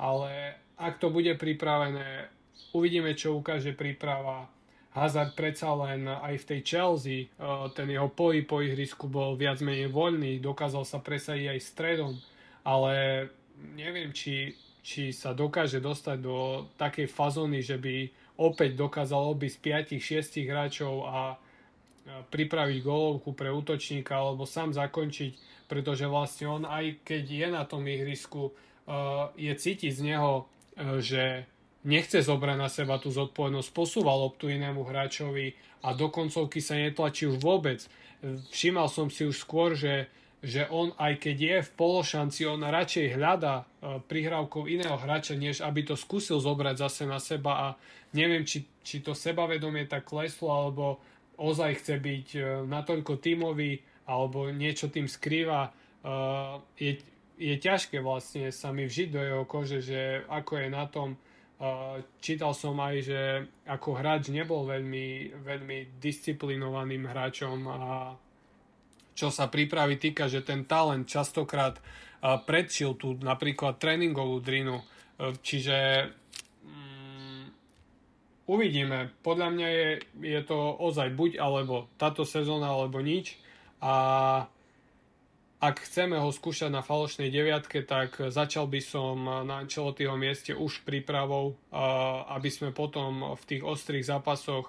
[0.00, 2.32] ale ak to bude pripravené,
[2.74, 4.50] uvidíme, čo ukáže príprava
[4.94, 9.58] Hazard predsa len aj v tej Chelsea, eh, ten jeho pohyb po ihrisku bol viac
[9.58, 12.12] menej voľný, dokázal sa presadiť aj stredom,
[12.62, 13.26] ale
[13.74, 14.54] neviem, či,
[14.86, 18.06] či sa dokáže dostať do takej fazóny, že by
[18.38, 19.58] opäť dokázal obísť
[19.94, 21.38] 5-6 hráčov a
[22.04, 27.82] pripraviť golovku pre útočníka alebo sám zakončiť, pretože vlastne on aj keď je na tom
[27.88, 30.44] ihrisku, eh, je cítiť z neho,
[30.76, 31.48] eh, že
[31.84, 35.52] nechce zobrať na seba tú zodpovednosť, posúva loptu inému hráčovi
[35.84, 37.84] a do koncovky sa netlačí už vôbec.
[38.50, 40.08] Všímal som si už skôr, že,
[40.40, 43.64] že on aj keď je v pološanci, on radšej hľada e,
[44.00, 47.66] prihrávkou iného hráča, než aby to skúsil zobrať zase na seba a
[48.16, 51.04] neviem, či, či to sebavedomie tak kleslo, alebo
[51.36, 55.68] ozaj chce byť e, natoľko tímový, alebo niečo tým skrýva.
[55.68, 55.70] E,
[56.80, 56.92] je,
[57.36, 61.20] je ťažké vlastne sa mi vžiť do jeho kože, že ako je na tom
[62.18, 63.20] čítal som aj, že
[63.70, 67.80] ako hráč nebol veľmi, veľmi disciplinovaným hráčom a
[69.14, 71.78] čo sa prípravy týka, že ten talent častokrát
[72.44, 74.82] predčil tú napríklad tréningovú drinu.
[75.20, 76.10] Čiže
[76.66, 77.46] um,
[78.50, 79.14] uvidíme.
[79.22, 79.88] Podľa mňa je,
[80.34, 83.38] je to ozaj buď alebo táto sezóna alebo nič.
[83.78, 83.94] A
[85.64, 89.16] ak chceme ho skúšať na falošnej deviatke, tak začal by som
[89.48, 91.56] na Ancelottiho mieste už prípravou,
[92.28, 94.68] aby sme potom v tých ostrých zápasoch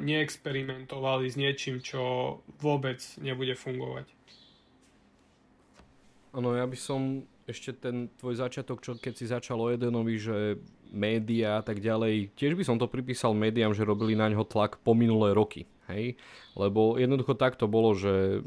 [0.00, 4.08] neexperimentovali s niečím, čo vôbec nebude fungovať.
[6.32, 10.56] Áno, ja by som ešte ten tvoj začiatok, čo keď si začal o Edenovi, že
[10.88, 14.80] média a tak ďalej, tiež by som to pripísal médiám, že robili na ňo tlak
[14.80, 16.16] po minulé roky, hej?
[16.56, 18.40] Lebo jednoducho tak to bolo, že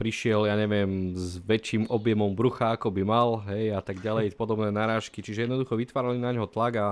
[0.00, 4.72] prišiel, ja neviem, s väčším objemom brucha, ako by mal, hej, a tak ďalej, podobné
[4.72, 6.88] narážky, čiže jednoducho vytvárali na ňo tlak a,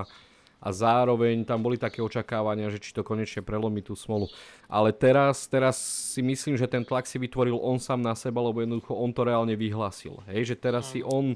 [0.61, 4.29] a zároveň tam boli také očakávania, že či to konečne prelomí tú smolu.
[4.69, 5.81] Ale teraz, teraz
[6.13, 9.25] si myslím, že ten tlak si vytvoril on sám na seba, lebo jednoducho on to
[9.25, 10.21] reálne vyhlásil.
[10.29, 11.33] Hej, že teraz si on,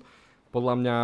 [0.53, 0.97] podľa mňa,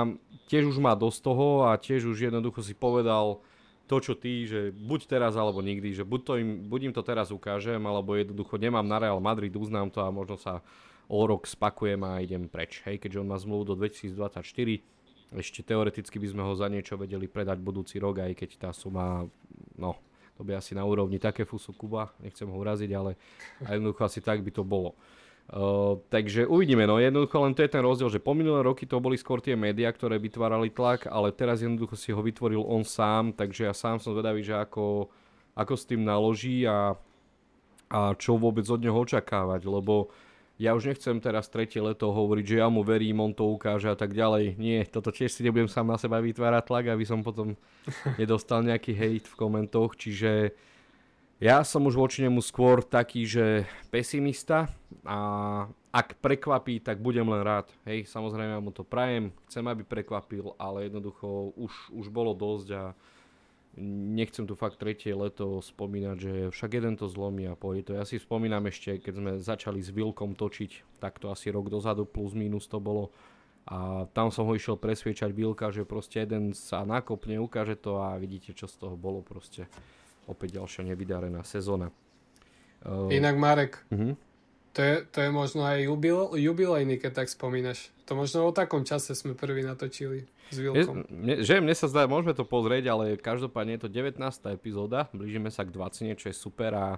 [0.52, 3.40] tiež už má dosť toho a tiež už jednoducho si povedal,
[3.88, 7.00] to, čo ty, že buď teraz alebo nikdy, že buď, to im, buď im to
[7.00, 10.60] teraz ukážem, alebo jednoducho nemám na Real Madrid, uznám to a možno sa
[11.08, 12.84] o rok spakujem a idem preč.
[12.84, 14.84] Hej, keďže on má zmluvu do 2024,
[15.40, 19.24] ešte teoreticky by sme ho za niečo vedeli predať budúci rok, aj keď tá suma,
[19.80, 19.96] no,
[20.36, 23.16] to by asi na úrovni také fusu Kuba, nechcem ho uraziť, ale
[23.64, 24.94] jednoducho asi tak by to bolo.
[25.48, 29.00] Uh, takže uvidíme, no jednoducho len to je ten rozdiel, že po minulé roky to
[29.00, 33.32] boli skôr tie médiá, ktoré vytvárali tlak, ale teraz jednoducho si ho vytvoril on sám,
[33.32, 35.08] takže ja sám som zvedavý, že ako,
[35.56, 36.92] ako s tým naloží a,
[37.88, 40.12] a čo vôbec od neho očakávať, lebo
[40.60, 43.96] ja už nechcem teraz tretie leto hovoriť, že ja mu verím, on to ukáže a
[43.96, 44.58] tak ďalej.
[44.60, 47.56] Nie, toto tiež si nebudem sám na seba vytvárať tlak, aby som potom
[48.20, 50.52] nedostal nejaký hate v komentoch, čiže
[51.38, 53.62] ja som už voči nemu skôr taký, že
[53.94, 54.66] pesimista
[55.06, 55.18] a
[55.88, 57.72] ak prekvapí, tak budem len rád.
[57.88, 62.68] Hej, samozrejme ja mu to prajem, chcem, aby prekvapil, ale jednoducho už, už bolo dosť
[62.76, 62.84] a
[63.78, 67.92] nechcem tu fakt tretie leto spomínať, že však jeden to zlomí a pôjde to.
[67.96, 72.04] Ja si spomínam ešte, keď sme začali s Vilkom točiť, tak to asi rok dozadu
[72.04, 73.14] plus minus to bolo.
[73.68, 78.16] A tam som ho išiel presviečať Vilka, že proste jeden sa nakopne, ukáže to a
[78.16, 79.68] vidíte, čo z toho bolo proste
[80.28, 81.88] opäť ďalšia nevydarená sezóna.
[82.84, 84.14] Uh, Inak Marek, uh-huh.
[84.76, 87.90] to, je, to je možno aj jubil, jubilejný, keď tak spomínaš.
[88.06, 91.04] To možno o takom čase sme prvý natočili s Vilkom.
[91.10, 94.20] Mne, že mne sa zdá, môžeme to pozrieť, ale každopádne je to 19.
[94.54, 96.88] epizóda, blížime sa k 20, čo je super a,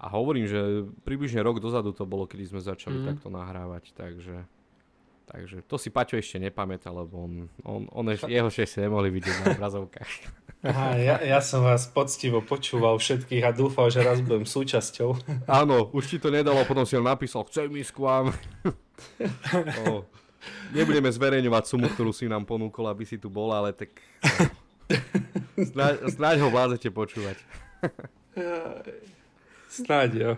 [0.00, 3.06] a hovorím, že približne rok dozadu to bolo, kedy sme začali mm.
[3.14, 4.48] takto nahrávať, takže...
[5.30, 9.46] Takže to si Paťo ešte nepamätá, lebo on, on, on eš, jeho ešte nemohli vidieť
[9.46, 10.10] na obrazovkách.
[10.66, 15.14] Aha, ja, ja som vás poctivo počúval všetkých a dúfal, že raz budem súčasťou.
[15.46, 18.26] Áno, už ti to nedalo, potom si on napísal, chcem ísť k vám.
[19.86, 20.02] o,
[20.74, 23.94] nebudeme zverejňovať sumu, ktorú si nám ponúkol, aby si tu bol, ale tak
[25.72, 27.38] snáď, snáď ho vládzete počúvať.
[29.70, 30.32] Snáď jo.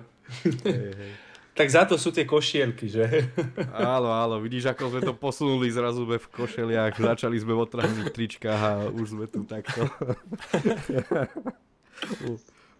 [0.68, 1.31] Hej, hej.
[1.52, 3.28] Tak za to sú tie košielky, že?
[3.76, 8.08] Áno, áno, vidíš, ako sme to posunuli, zrazu sme v košeliach, začali sme v otrhaných
[8.08, 9.84] tričkách a už sme tu takto.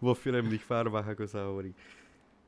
[0.01, 1.77] Vo firemných farbách, ako sa hovorí.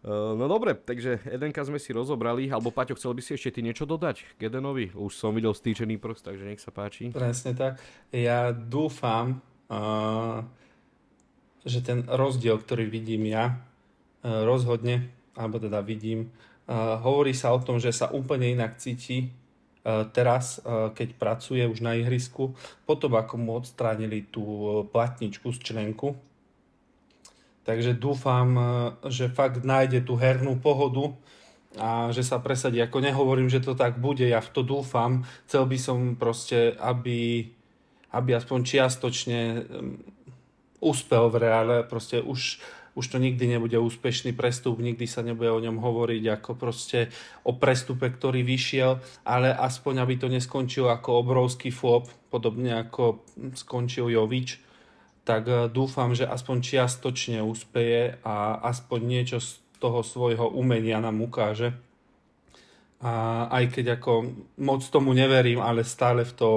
[0.05, 3.89] No dobre, takže Edenka sme si rozobrali, alebo Paťo, chcel by si ešte ty niečo
[3.89, 4.93] dodať k Edenovi?
[4.93, 7.09] Už som videl stýčený prst, takže nech sa páči.
[7.09, 7.81] Presne tak.
[8.13, 9.41] Ja dúfam,
[9.73, 10.45] uh,
[11.65, 13.57] že ten rozdiel, ktorý vidím ja,
[14.25, 16.31] uh, rozhodne alebo teda vidím,
[17.05, 21.85] hovorí sa o tom, že sa úplne inak cíti uh, teraz, uh, keď pracuje už
[21.85, 22.57] na ihrisku,
[22.89, 24.43] potom ako mu odstránili tú
[24.89, 26.17] platničku z členku.
[27.65, 28.53] Takže dúfam,
[29.09, 31.17] že fakt nájde tú hernú pohodu
[31.81, 32.77] a že sa presadí.
[32.77, 35.25] Ako nehovorím, že to tak bude, ja v to dúfam.
[35.49, 37.49] Chcel by som proste, aby,
[38.13, 39.97] aby aspoň čiastočne um,
[40.85, 41.77] úspel v reále.
[41.89, 42.61] Proste už
[42.95, 47.11] už to nikdy nebude úspešný prestup, nikdy sa nebude o ňom hovoriť ako proste
[47.43, 53.27] o prestupe, ktorý vyšiel, ale aspoň aby to neskončilo ako obrovský flop, podobne ako
[53.59, 54.63] skončil Jovič,
[55.27, 61.21] tak eh, dúfam, že aspoň čiastočne úspeje a aspoň niečo z toho svojho umenia nám
[61.21, 61.75] ukáže.
[63.05, 64.33] A aj keď ako
[64.65, 66.51] moc tomu neverím, ale stále v to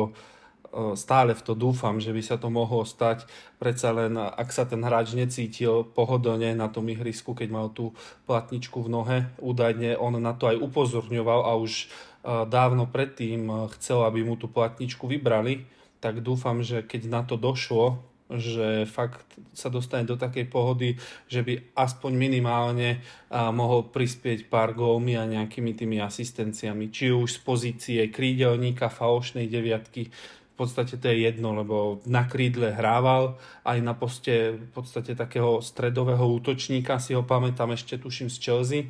[0.93, 3.25] stále v to dúfam, že by sa to mohlo stať.
[3.57, 7.95] Predsa len, ak sa ten hráč necítil pohodlne na tom ihrisku, keď mal tú
[8.29, 11.89] platničku v nohe, údajne on na to aj upozorňoval a už
[12.27, 13.47] dávno predtým
[13.79, 15.63] chcel, aby mu tú platničku vybrali,
[16.03, 19.23] tak dúfam, že keď na to došlo, že fakt
[19.55, 20.99] sa dostane do takej pohody,
[21.31, 22.99] že by aspoň minimálne
[23.31, 30.11] mohol prispieť pár gólmi a nejakými tými asistenciami, či už z pozície krídelníka, falošnej deviatky,
[30.57, 36.25] podstate to je jedno, lebo na krídle hrával, aj na poste v podstate takého stredového
[36.25, 38.81] útočníka, si ho pamätám ešte tuším z Chelsea,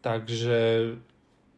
[0.00, 0.94] takže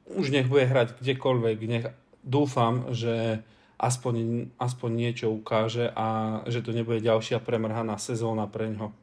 [0.09, 1.87] už nech bude hrať kdekoľvek, nech
[2.25, 3.45] dúfam, že
[3.83, 8.95] aspoň, aspoň niečo ukáže a že to nebude ďalšia premrhaná sezóna pre ňo.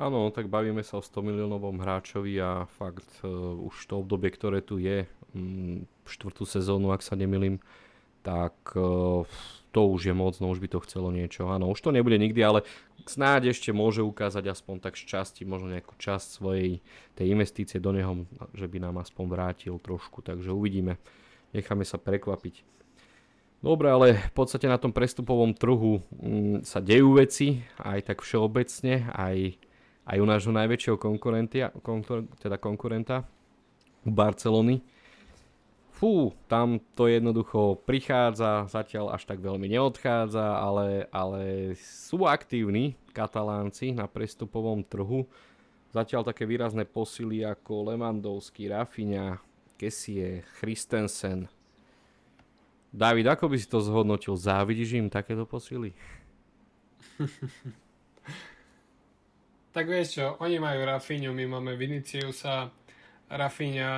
[0.00, 4.64] Áno, tak bavíme sa o 100 miliónovom hráčovi a fakt uh, už to obdobie, ktoré
[4.64, 5.04] tu je,
[5.36, 7.60] um, štvrtú sezónu, ak sa nemilím,
[8.20, 9.24] tak eh,
[9.70, 11.46] to už je moc, no už by to chcelo niečo.
[11.46, 12.66] Áno, už to nebude nikdy, ale
[13.06, 16.82] snáď ešte môže ukázať aspoň tak z časti, možno nejakú časť svojej
[17.14, 20.98] tej investície do neho, že by nám aspoň vrátil trošku, takže uvidíme.
[21.54, 22.62] Necháme sa prekvapiť.
[23.60, 28.24] Dobre, ale v podstate na tom prestupovom trhu m, mm, sa dejú veci, aj tak
[28.24, 29.60] všeobecne, aj,
[30.08, 33.28] aj u nášho najväčšieho konkurenta, konkur, teda konkurenta,
[34.00, 34.80] u Barcelony
[36.00, 43.92] fú, tam to jednoducho prichádza, zatiaľ až tak veľmi neodchádza, ale, ale sú aktívni katalánci
[43.92, 45.28] na prestupovom trhu.
[45.92, 49.44] Zatiaľ také výrazné posily ako Lewandowski, Rafinha,
[49.76, 51.52] Kessie, Christensen.
[52.88, 54.40] David, ako by si to zhodnotil?
[54.40, 55.92] Závidíš im takéto posily?
[59.76, 62.72] tak vieš čo, oni majú Rafinhu, my máme Viniciusa,
[63.30, 63.94] Rafinha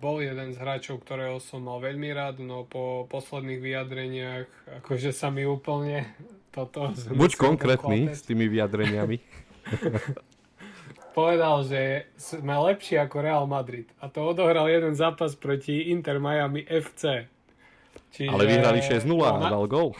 [0.00, 4.48] bol jeden z hráčov, ktorého som mal veľmi rád, no po posledných vyjadreniach,
[4.80, 6.08] akože sa mi úplne
[6.48, 6.88] toto...
[7.20, 9.20] Buď konkrétny s tými vyjadreniami.
[11.20, 13.84] Povedal, že sme lepší ako Real Madrid.
[14.00, 17.28] A to odohral jeden zápas proti Inter Miami FC.
[18.16, 18.30] Čiže...
[18.32, 19.48] Ale vyhrali 6-0 a na...
[19.52, 19.92] dal gol.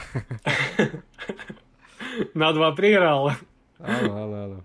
[2.41, 3.36] na 2 prihral.
[3.84, 4.59] Áno, áno, áno.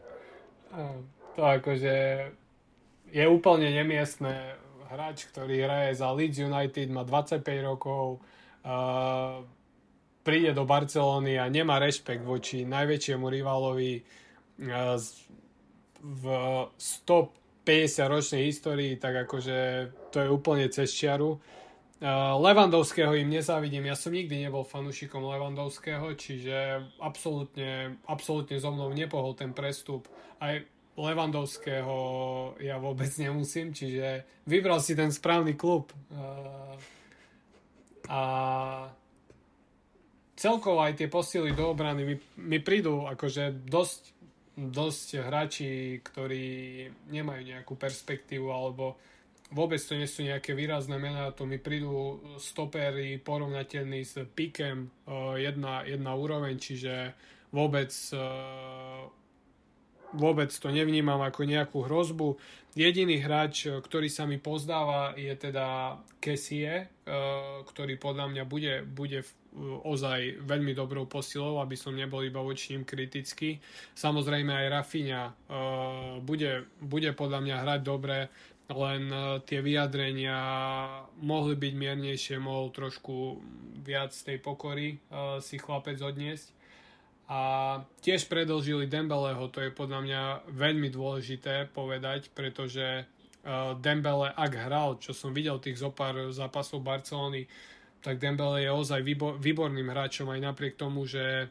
[1.35, 1.93] To akože
[3.15, 4.59] je úplne nemiestné.
[4.91, 9.39] Hráč, ktorý hraje za Leeds United, má 25 rokov, uh,
[10.21, 14.99] príde do Barcelóny a nemá rešpekt voči najväčšiemu rivalovi uh,
[16.05, 16.23] v
[16.77, 19.57] 150 ročnej histórii, tak akože
[20.13, 21.39] to je úplne cez čiaru.
[22.37, 29.33] Levandovského im nezávidím, ja som nikdy nebol fanúšikom Levandovského, čiže absolútne, absolútne so mnou nepohol
[29.33, 30.05] ten prestup.
[30.37, 30.59] Aj
[30.95, 31.95] Levandovského
[32.63, 35.91] ja vôbec nemusím, čiže vybral si ten správny klub.
[38.07, 38.21] A
[40.39, 44.01] celkovo aj tie posily do obrany mi, mi prídu akože dosť,
[44.55, 46.47] dosť hráči, ktorí
[47.11, 48.95] nemajú nejakú perspektívu alebo
[49.51, 55.37] vôbec to nie sú nejaké výrazné mená, to mi prídu stopery porovnateľní s Pikem uh,
[55.37, 57.13] jedna, jedna úroveň, čiže
[57.53, 59.05] vôbec uh,
[60.13, 62.37] vôbec to nevnímam ako nejakú hrozbu.
[62.75, 66.91] Jediný hráč, ktorý sa mi pozdáva, je teda Kessie,
[67.71, 69.23] ktorý podľa mňa bude, bude
[69.87, 73.63] ozaj veľmi dobrou posilou, aby som nebol iba voči ním kritický.
[73.95, 75.31] Samozrejme aj Rafinha
[76.19, 78.27] bude, bude podľa mňa hrať dobre,
[78.65, 80.37] len e, tie vyjadrenia
[81.21, 83.37] mohli byť miernejšie, mohol trošku
[83.85, 84.97] viac tej pokory
[85.37, 86.54] si chlapec odniesť.
[87.25, 87.39] A
[88.05, 90.21] tiež predlžili Dembeleho, to je podľa mňa
[90.53, 97.49] veľmi dôležité povedať, pretože uh, Dembele, ak hral, čo som videl tých zopár zápasov Barcelony,
[98.05, 101.49] tak Dembele je ozaj výbor, výborným hráčom aj napriek tomu, že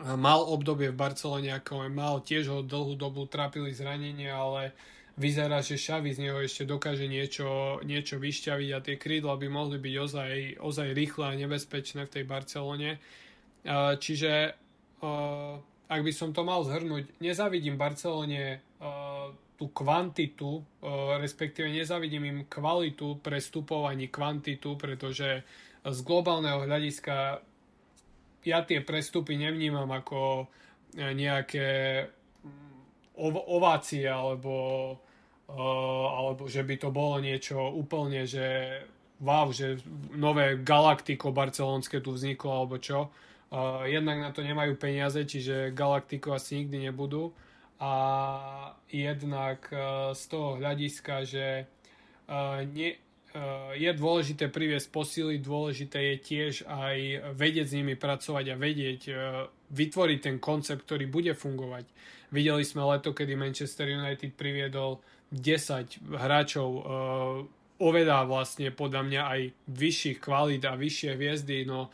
[0.00, 4.72] mal obdobie v Barcelone, ako mal, tiež ho dlhú dobu trápili zranenia, ale
[5.20, 9.76] vyzerá, že Xavi z neho ešte dokáže niečo, niečo vyšťaviť a tie krídla by mohli
[9.76, 12.96] byť ozaj, ozaj rýchle a nebezpečné v tej Barcelone.
[14.00, 14.56] Čiže
[15.90, 18.62] ak by som to mal zhrnúť, nezavidím Barcelone
[19.60, 20.64] tú kvantitu,
[21.20, 25.44] respektíve nezavidím im kvalitu prestupov ani kvantitu, pretože
[25.84, 27.44] z globálneho hľadiska
[28.40, 30.48] ja tie prestupy nevnímam ako
[30.96, 32.08] nejaké
[33.50, 34.96] ovácie alebo
[36.16, 38.80] alebo že by to bolo niečo úplne, že
[39.18, 39.82] wow, že
[40.14, 43.10] nové galaktiko barcelonské tu vzniklo, alebo čo.
[43.10, 43.29] Uh,
[43.86, 47.34] jednak na to nemajú peniaze, čiže galaktiko asi nikdy nebudú.
[47.80, 47.92] A
[48.92, 51.64] jednak uh, z toho hľadiska, že
[52.28, 56.96] uh, nie, uh, je dôležité priviesť posily, dôležité je tiež aj
[57.34, 59.00] vedieť s nimi pracovať a vedieť
[59.72, 61.88] vytvoriť ten koncept, ktorý bude fungovať.
[62.30, 66.68] Videli sme leto, kedy Manchester United priviedol 10 hráčov
[67.80, 69.40] oveľa vlastne podľa mňa aj
[69.72, 71.88] vyšších kvalít a vyššie hviezdy, no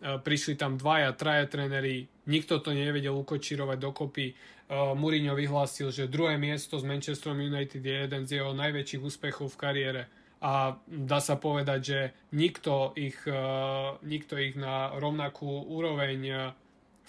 [0.00, 4.32] prišli tam dvaja, traja tréneri, nikto to nevedel ukočírovať dokopy.
[4.70, 9.52] Uh, Mourinho vyhlásil, že druhé miesto s Manchesterom United je jeden z jeho najväčších úspechov
[9.52, 10.02] v kariére
[10.40, 12.00] a dá sa povedať, že
[12.32, 16.54] nikto ich, uh, nikto ich na rovnakú úroveň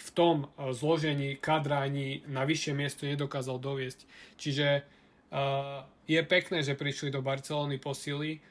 [0.02, 4.10] v tom zložení kadra ani na vyššie miesto nedokázal doviesť.
[4.42, 4.82] Čiže
[6.12, 8.43] je pekné, že prišli do Barcelony posily,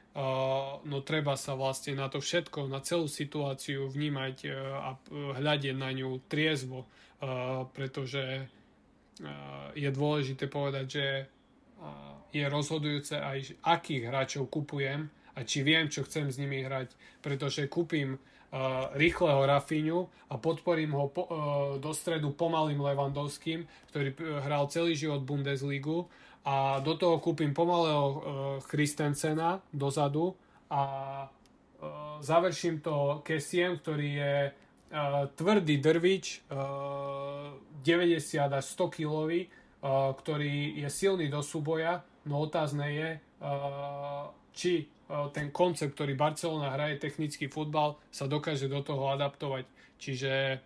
[0.88, 4.90] no treba sa vlastne na to všetko, na celú situáciu vnímať uh, a
[5.38, 11.06] hľadiť na ňu triezvo, uh, pretože uh, je dôležité povedať, že
[12.30, 16.92] je rozhodujúce aj, akých hráčov kupujem a či viem, čo chcem s nimi hrať,
[17.24, 18.20] pretože kúpim
[18.98, 21.24] rýchleho Rafiňu a podporím ho po,
[21.78, 26.11] do stredu pomalým Levandovským, ktorý hral celý život Bundesligu
[26.45, 28.20] a do toho kúpim pomalého uh,
[28.64, 30.32] Christensena dozadu
[30.72, 30.82] a
[31.26, 38.20] uh, završím to Kessiem, ktorý je uh, tvrdý drvič, uh, 90
[38.53, 39.49] až 100 kilový,
[39.80, 43.09] ktorý je silný do súboja, no otázne je,
[44.53, 44.84] či
[45.32, 49.64] ten koncept, ktorý Barcelona hraje, technický futbal, sa dokáže do toho adaptovať.
[49.97, 50.61] Čiže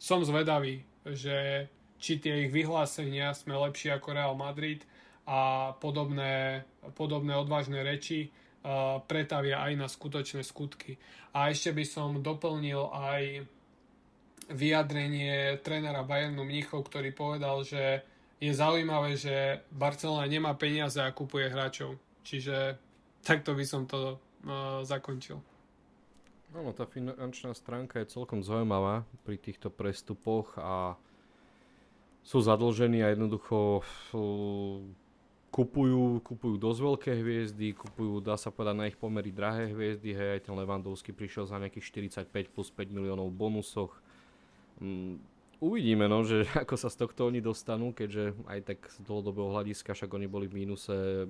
[0.00, 1.68] som zvedavý, že
[1.98, 4.86] či tie ich vyhlásenia sme lepší ako Real Madrid
[5.28, 10.96] a podobné, podobné odvážne reči uh, pretavia aj na skutočné skutky.
[11.36, 13.44] A ešte by som doplnil aj
[14.48, 18.00] vyjadrenie trénera Bayernu Mnichov, ktorý povedal, že
[18.40, 21.98] je zaujímavé, že Barcelona nemá peniaze a kupuje hráčov.
[22.24, 22.78] Čiže
[23.20, 25.42] takto by som to uh, zakončil.
[26.56, 30.96] Áno, tá finančná stránka je celkom zaujímavá pri týchto prestupoch a
[32.28, 33.80] sú zadlžení a jednoducho
[35.48, 40.28] kupujú, kupujú dosť veľké hviezdy, kupujú, dá sa povedať, na ich pomery drahé hviezdy, hej,
[40.36, 41.88] aj ten Levandovský prišiel za nejakých
[42.28, 43.96] 45 plus 5 miliónov bonusoch.
[44.76, 45.16] Um,
[45.56, 49.96] uvidíme, no, že ako sa z tohto oni dostanú, keďže aj tak z dlhodobého hľadiska,
[49.96, 51.24] však oni boli v mínuse,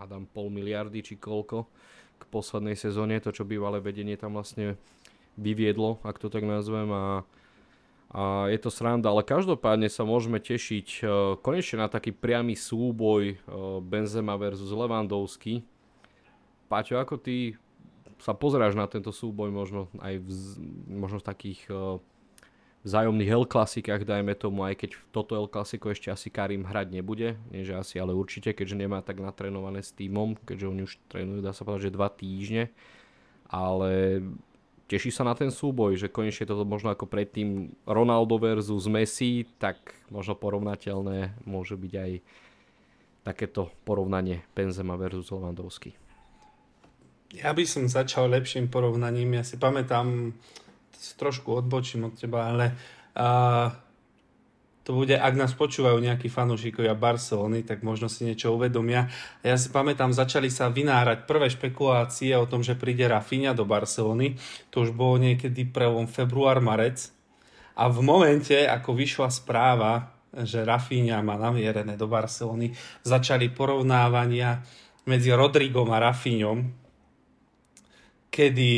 [0.00, 1.68] hádam, pol miliardy či koľko
[2.16, 4.80] k poslednej sezóne, to čo bývalé vedenie tam vlastne
[5.36, 7.04] vyviedlo, ak to tak nazvem a
[8.16, 13.36] a je to sranda, ale každopádne sa môžeme tešiť uh, konečne na taký priamy súboj
[13.36, 15.60] uh, Benzema versus Lewandowski.
[16.72, 17.60] Paťo, ako ty
[18.16, 20.28] sa pozeráš na tento súboj možno aj v,
[20.88, 22.00] možno v takých uh,
[22.88, 27.36] vzájomných El klasikách, dajme tomu, aj keď toto El Klasiko ešte asi Karim hrať nebude,
[27.52, 31.44] nie že asi, ale určite, keďže nemá tak natrénované s týmom, keďže oni už trénujú,
[31.44, 32.72] dá sa povedať, že dva týždne,
[33.50, 34.22] ale
[34.86, 39.94] teší sa na ten súboj, že konečne toto možno ako predtým Ronaldo versus Messi, tak
[40.10, 42.12] možno porovnateľné môže byť aj
[43.26, 45.98] takéto porovnanie Benzema versus Lewandowski.
[47.34, 49.34] Ja by som začal lepším porovnaním.
[49.34, 50.30] Ja si pamätám,
[51.18, 52.70] trošku odbočím od teba, ale
[53.18, 53.74] uh,
[54.86, 59.10] to bude, ak nás počúvajú nejakí fanúšikovia Barcelony, tak možno si niečo uvedomia.
[59.42, 64.38] Ja si pamätám, začali sa vynárať prvé špekulácie o tom, že príde Rafinha do Barcelony.
[64.70, 67.10] To už bolo niekedy prvom február, marec.
[67.74, 72.70] A v momente, ako vyšla správa, že Rafinha má namierené do Barcelony,
[73.02, 74.62] začali porovnávania
[75.10, 76.62] medzi Rodrigom a Rafinhom,
[78.30, 78.70] kedy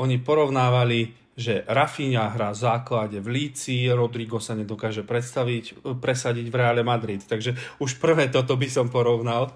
[0.00, 6.54] oni porovnávali že Rafinha hrá v základe v Líci, Rodrigo sa nedokáže predstaviť, presadiť v
[6.54, 7.26] Reále Madrid.
[7.26, 9.50] Takže už prvé toto by som porovnal.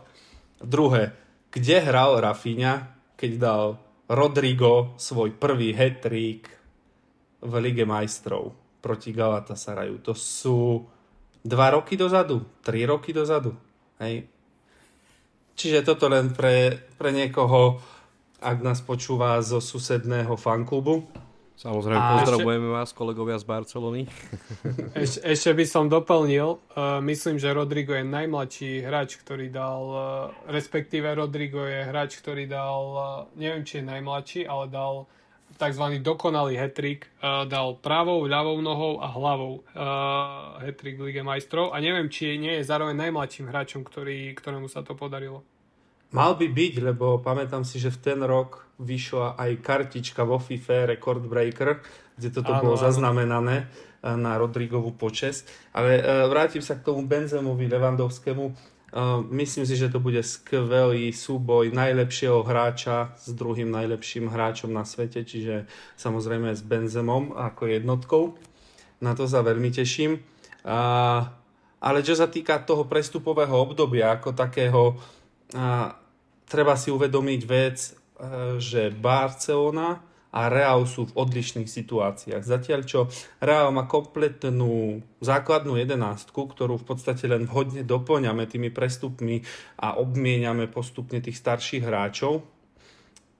[0.59, 1.14] Druhé,
[1.55, 3.64] kde hral Rafinha, keď dal
[4.11, 6.51] Rodrigo svoj prvý hat-trick
[7.39, 10.03] v Lige majstrov proti Galatasaraju.
[10.03, 10.83] To sú
[11.47, 13.55] dva roky dozadu, tri roky dozadu.
[14.03, 14.26] Hej.
[15.55, 17.79] Čiže toto len pre, pre niekoho,
[18.43, 21.28] ak nás počúva zo susedného fanklubu,
[21.59, 24.06] Samozrejme, a pozdravujeme ešte, vás, kolegovia z Barcelony.
[25.02, 30.00] Eš, ešte by som doplnil, uh, myslím, že Rodrigo je najmladší hráč, ktorý dal, uh,
[30.46, 33.02] respektíve Rodrigo je hráč, ktorý dal, uh,
[33.34, 35.11] neviem, či je najmladší, ale dal
[35.59, 35.98] tzv.
[35.98, 42.06] dokonalý hetrik, uh, dal pravou, ľavou nohou a hlavou uh, hetrik Lige majstrov a neviem,
[42.06, 45.42] či nie je zároveň najmladším hráčom, ktorý, ktorému sa to podarilo.
[46.09, 50.96] Mal by byť, lebo pamätám si, že v ten rok vyšla aj kartička vo FIFA
[50.96, 51.84] Record Breaker,
[52.16, 52.84] kde toto áno, bolo áno.
[52.88, 55.74] zaznamenané eh, na Rodrigovú počesť.
[55.76, 58.44] Ale uh, vrátim sa k tomu Benzemovi Levandovskému.
[58.88, 64.88] Uh, myslím si, že to bude skvelý súboj najlepšieho hráča s druhým najlepším hráčom na
[64.88, 65.68] svete, čiže
[66.00, 68.32] samozrejme s Benzemom ako jednotkou.
[69.04, 70.18] Na to sa veľmi teším.
[71.78, 74.98] Ale čo sa týka toho prestupového obdobia ako takého,
[75.57, 75.96] a
[76.44, 77.90] treba si uvedomiť vec, e,
[78.61, 82.44] že Barcelona a Real sú v odlišných situáciách.
[82.44, 83.09] Zatiaľ, čo
[83.40, 89.40] Real má kompletnú základnú jedenástku, ktorú v podstate len vhodne doplňame tými prestupmi
[89.80, 92.44] a obmieniame postupne tých starších hráčov,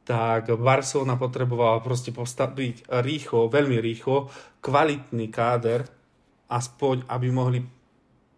[0.09, 4.33] tak Barcelona potrebovala proste postaviť rýchlo, veľmi rýchlo,
[4.65, 5.85] kvalitný káder,
[6.49, 7.61] aspoň aby mohli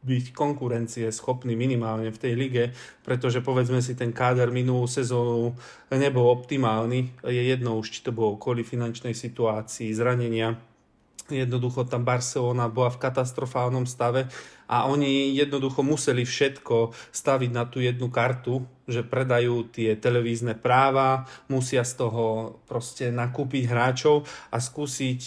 [0.01, 2.65] byť konkurencie schopný minimálne v tej lige,
[3.05, 5.53] pretože povedzme si ten káder minulú sezónu
[5.93, 7.21] nebol optimálny.
[7.29, 10.57] Je jedno už, či to bolo kvôli finančnej situácii, zranenia.
[11.31, 14.27] Jednoducho tam Barcelona bola v katastrofálnom stave
[14.67, 21.31] a oni jednoducho museli všetko staviť na tú jednu kartu, že predajú tie televízne práva,
[21.47, 25.23] musia z toho proste nakúpiť hráčov a skúsiť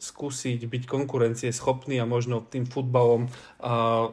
[0.00, 3.28] skúsiť byť konkurencie schopný a možno tým futbalom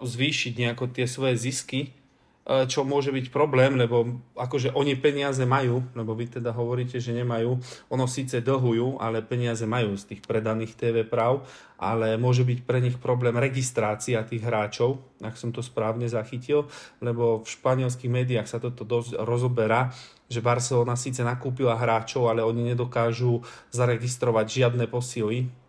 [0.03, 2.07] zvýšiť nejako tie svoje zisky, uh,
[2.47, 7.59] čo môže byť problém, lebo akože oni peniaze majú, lebo vy teda hovoríte, že nemajú,
[7.91, 11.43] ono síce dlhujú, ale peniaze majú z tých predaných TV práv,
[11.75, 16.71] ale môže byť pre nich problém registrácia tých hráčov, ak som to správne zachytil,
[17.03, 19.91] lebo v španielských médiách sa toto dosť rozoberá,
[20.31, 23.43] že Barcelona síce nakúpila hráčov, ale oni nedokážu
[23.75, 25.66] zaregistrovať žiadne posily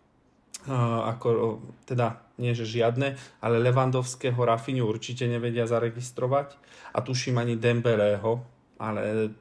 [0.67, 6.55] ako, teda nie že žiadne, ale Levandovského Rafiňu určite nevedia zaregistrovať
[6.95, 8.43] a tuším ani Dembeleho,
[8.79, 9.31] ale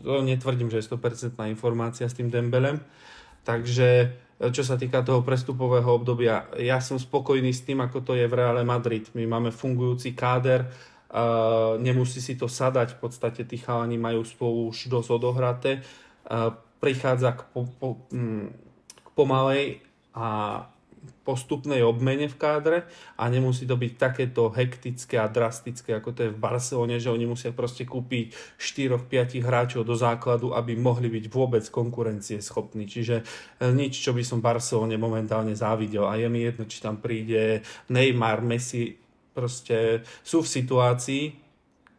[0.00, 2.80] to netvrdím, že je 100% informácia s tým Dembelem.
[3.42, 4.12] Takže
[4.50, 8.34] čo sa týka toho prestupového obdobia, ja som spokojný s tým, ako to je v
[8.34, 9.06] Reále Madrid.
[9.14, 14.74] My máme fungujúci káder, uh, nemusí si to sadať, v podstate tí chalani majú spolu
[14.74, 15.70] už dosť odohraté.
[16.26, 16.50] Uh,
[16.82, 18.50] prichádza k, po, po, mm,
[18.98, 19.78] k pomalej
[20.12, 20.26] a
[21.22, 22.78] postupnej obmene v kádre
[23.18, 27.26] a nemusí to byť takéto hektické a drastické, ako to je v Barcelone, že oni
[27.26, 32.86] musia proste kúpiť 4-5 hráčov do základu, aby mohli byť vôbec konkurencie schopní.
[32.86, 33.24] Čiže e,
[33.74, 36.06] nič, čo by som Barcelone momentálne závidel.
[36.06, 38.98] A je mi jedno, či tam príde Neymar, Messi,
[39.34, 41.24] proste sú v situácii,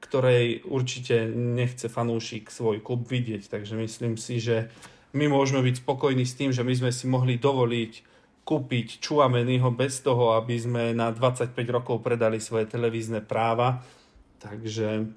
[0.04, 4.68] ktorej určite nechce fanúšik svoj klub vidieť, takže myslím si, že
[5.14, 10.04] my môžeme byť spokojní s tým, že my sme si mohli dovoliť kúpiť Čuameniho bez
[10.04, 13.80] toho, aby sme na 25 rokov predali svoje televízne práva.
[14.44, 15.08] Takže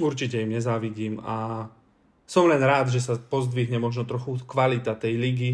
[0.00, 1.68] určite im nezávidím a
[2.24, 5.52] som len rád, že sa pozdvihne možno trochu kvalita tej ligy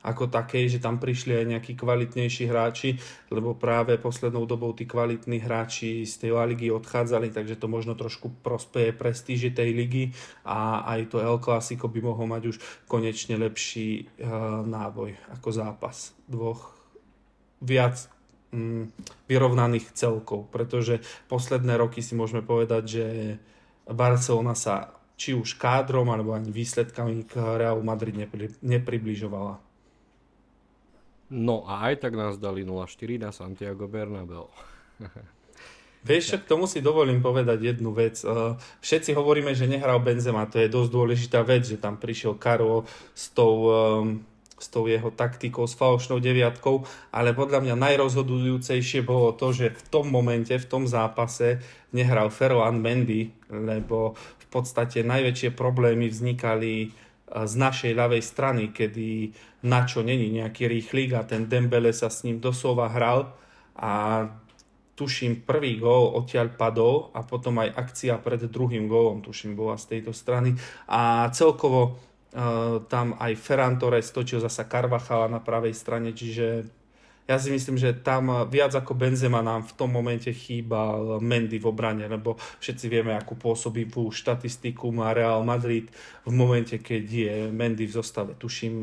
[0.00, 2.96] ako takej, že tam prišli aj nejakí kvalitnejší hráči,
[3.28, 8.32] lebo práve poslednou dobou tí kvalitní hráči z tej ligy odchádzali, takže to možno trošku
[8.40, 10.04] prospeje prestíži tej ligy
[10.48, 12.56] a aj to El Clasico by mohol mať už
[12.88, 16.72] konečne lepší uh, náboj ako zápas dvoch
[17.60, 18.08] viac
[18.56, 18.88] mm,
[19.28, 23.06] vyrovnaných celkov, pretože posledné roky si môžeme povedať, že
[23.84, 29.69] Barcelona sa či už kádrom alebo ani výsledkami k Real Madrid nepri, nepribližovala.
[31.30, 34.50] No a aj tak nás dali 0-4 na Santiago Bernabeu.
[36.00, 38.24] Vieš, k tomu si dovolím povedať jednu vec.
[38.24, 42.88] Eh, všetci hovoríme, že nehral Benzema, to je dosť dôležitá vec, že tam prišiel Karol
[43.12, 44.24] s tou, ehm,
[44.56, 49.82] s tou jeho taktikou, s falošnou deviatkou, ale podľa mňa najrozhodujúcejšie bolo to, že v
[49.92, 51.60] tom momente, v tom zápase
[51.92, 56.92] nehral Ferland Mendy, lebo v podstate najväčšie problémy vznikali
[57.30, 59.30] z našej ľavej strany, kedy
[59.62, 63.30] Načo není nejaký rýchlík a ten Dembele sa s ním doslova hral
[63.78, 64.26] a
[64.98, 69.96] tuším prvý gól odtiaľ padol a potom aj akcia pred druhým gólom, tuším, bola z
[69.96, 70.52] tejto strany.
[70.92, 76.68] A celkovo uh, tam aj Ferran Torres točil zasa Carvachala na pravej strane, čiže
[77.30, 81.70] ja si myslím, že tam viac ako Benzema nám v tom momente chýbal Mendy v
[81.70, 85.86] obrane, lebo všetci vieme, akú pôsobivú štatistiku má Real Madrid
[86.26, 88.34] v momente, keď je Mendy v zostave.
[88.34, 88.74] Tuším,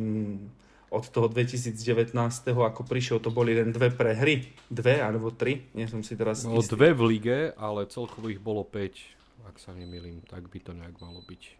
[0.88, 2.16] od toho 2019,
[2.48, 4.48] ako prišiel, to boli len dve prehry.
[4.72, 8.64] Dve alebo tri, nie som si teraz no, Dve v lige, ale celkovo ich bolo
[8.64, 11.57] 5, ak sa nemýlim, tak by to nejak malo byť.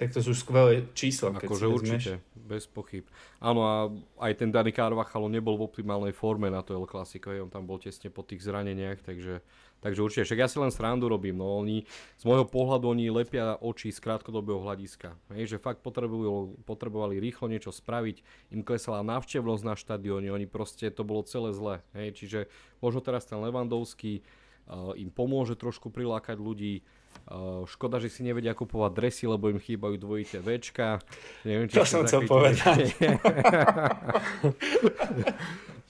[0.00, 3.04] Tak to sú skvelé čísla, akože určite, bez pochyb.
[3.36, 3.74] Áno a
[4.24, 7.76] aj ten Dani Carvajal nebol v optimálnej forme na to El Clasico, on tam bol
[7.76, 9.44] tesne po tých zraneniach, takže,
[9.84, 10.24] takže určite.
[10.24, 11.84] Však ja si len srandu robím, no oni,
[12.16, 15.20] z môjho pohľadu oni lepia oči z krátkodobého hľadiska.
[15.36, 18.24] Hej, že fakt potrebujú, potrebovali rýchlo niečo spraviť,
[18.56, 21.84] im klesala návštevnosť na štadióne, oni proste, to bolo celé zle.
[21.92, 22.40] Hej, čiže
[22.80, 24.24] možno teraz ten Levandovský
[24.64, 26.88] uh, im pomôže trošku prilákať ľudí,
[27.70, 30.98] škoda, že si nevedia kupovať dresy, lebo im chýbajú dvojité Včka.
[31.46, 32.90] Neviem, či to som chcel povedať.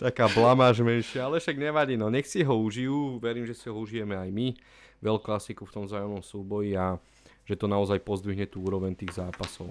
[0.05, 3.77] Taká blamáž menšia, ale však nevadí, no nech si ho užijú, verím, že si ho
[3.77, 4.57] užijeme aj my,
[5.05, 6.97] veľk klasiku v tom vzájomnom súboji a
[7.45, 9.69] že to naozaj pozdvihne tú úroveň tých zápasov.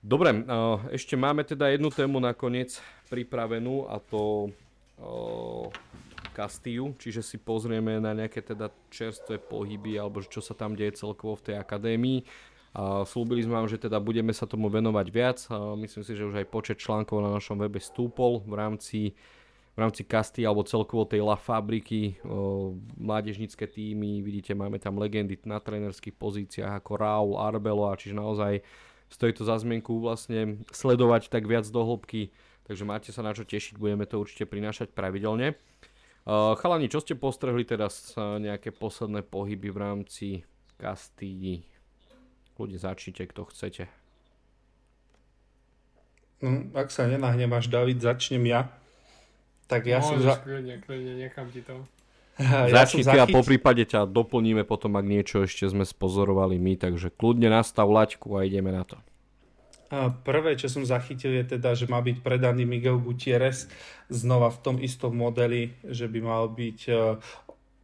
[0.00, 2.80] Dobre, uh, ešte máme teda jednu tému nakoniec
[3.12, 4.48] pripravenú a to
[6.32, 11.36] Castillu, čiže si pozrieme na nejaké teda čerstvé pohyby alebo čo sa tam deje celkovo
[11.38, 12.24] v tej akadémii.
[12.70, 15.38] A slúbili sme vám, že teda budeme sa tomu venovať viac.
[15.50, 19.00] A myslím si, že už aj počet článkov na našom webe stúpol v rámci
[19.70, 22.18] v rámci Casty alebo celkovo tej La Fabriky,
[22.98, 28.66] mládežnické týmy, vidíte, máme tam legendy na trénerských pozíciách ako Raul, Arbelo a čiže naozaj
[29.08, 32.34] stojí to za zmienku vlastne sledovať tak viac do hĺbky,
[32.66, 35.54] takže máte sa na čo tešiť, budeme to určite prinášať pravidelne.
[36.30, 40.26] Uh, chalani, čo ste postrehli teraz uh, nejaké posledné pohyby v rámci
[40.78, 41.66] Kastídi?
[42.54, 43.90] Ľudia, začnite, kto chcete.
[46.38, 48.70] No, ak sa nenahnevaš, David, začnem ja.
[49.66, 50.22] Tak ja no, som...
[50.22, 50.38] Za...
[50.38, 51.82] Kľudne, kľudne, nechám ti to.
[52.38, 56.78] Ja Začni ty a po prípade ťa doplníme potom, ak niečo ešte sme spozorovali my,
[56.78, 59.02] takže kľudne nastav laťku a ideme na to.
[60.22, 63.66] Prvé, čo som zachytil, je teda, že má byť predaný Miguel Gutierrez
[64.06, 67.18] znova v tom istom modeli, že by mal byť e,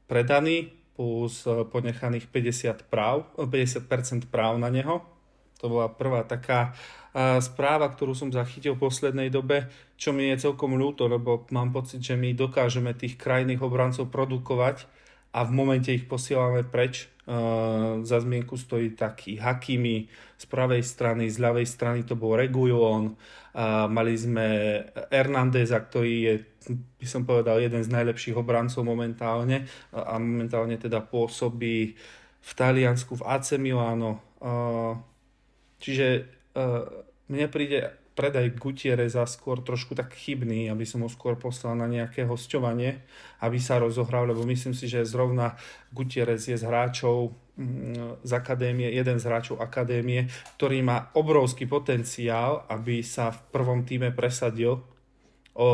[0.06, 5.02] predaný plus e, ponechaných 50 práv, 50% práv na neho.
[5.58, 6.78] To bola prvá taká
[7.10, 9.66] e, správa, ktorú som zachytil v poslednej dobe,
[9.98, 14.86] čo mi je celkom ľúto, lebo mám pocit, že my dokážeme tých krajných obrancov produkovať
[15.36, 17.12] a v momente ich posielame preč.
[17.26, 20.06] Uh, za zmienku stojí taký Hakimi,
[20.38, 24.46] z pravej strany, z ľavej strany to bol Regulon, uh, mali sme
[25.10, 26.34] Hernandeza, ktorý je,
[26.70, 31.98] by som povedal, jeden z najlepších obrancov momentálne a momentálne teda pôsobí
[32.46, 34.22] v Taliansku, v AC Milano.
[35.82, 36.06] Čiže
[37.26, 42.24] mne príde predaj Gutierreza skôr trošku tak chybný, aby som ho skôr poslal na nejaké
[42.24, 43.04] hostovanie,
[43.44, 45.60] aby sa rozohral, lebo myslím si, že zrovna
[45.92, 52.64] Gutierrez je z hráčov mm, z akadémie, jeden z hráčov akadémie, ktorý má obrovský potenciál,
[52.72, 54.80] aby sa v prvom týme presadil.
[55.52, 55.68] O,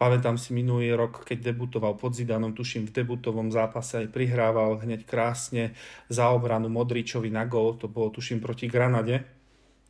[0.00, 5.04] pamätám si minulý rok, keď debutoval pod Zidanom, tuším v debutovom zápase aj prihrával hneď
[5.04, 5.76] krásne
[6.08, 9.28] za obranu Modričovi na gol, to bolo tuším proti Granade,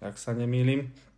[0.03, 1.10] ak sa nemýlim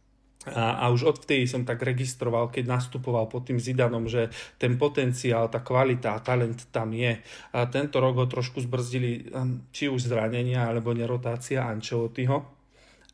[0.43, 4.27] a, a už odvtedy som tak registroval, keď nastupoval pod tým Zidanom, že
[4.59, 7.23] ten potenciál, tá kvalita a talent tam je.
[7.55, 9.31] A tento rok ho trošku zbrzdili
[9.71, 12.43] či už zranenia, alebo nerotácia Ancelottiho,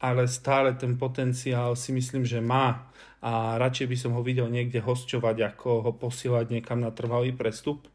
[0.01, 2.89] ale stále ten potenciál si myslím, že má.
[3.19, 7.91] a radšej by som ho videl niekde hosťovať, ako ho posielať niekam na trvalý prestup.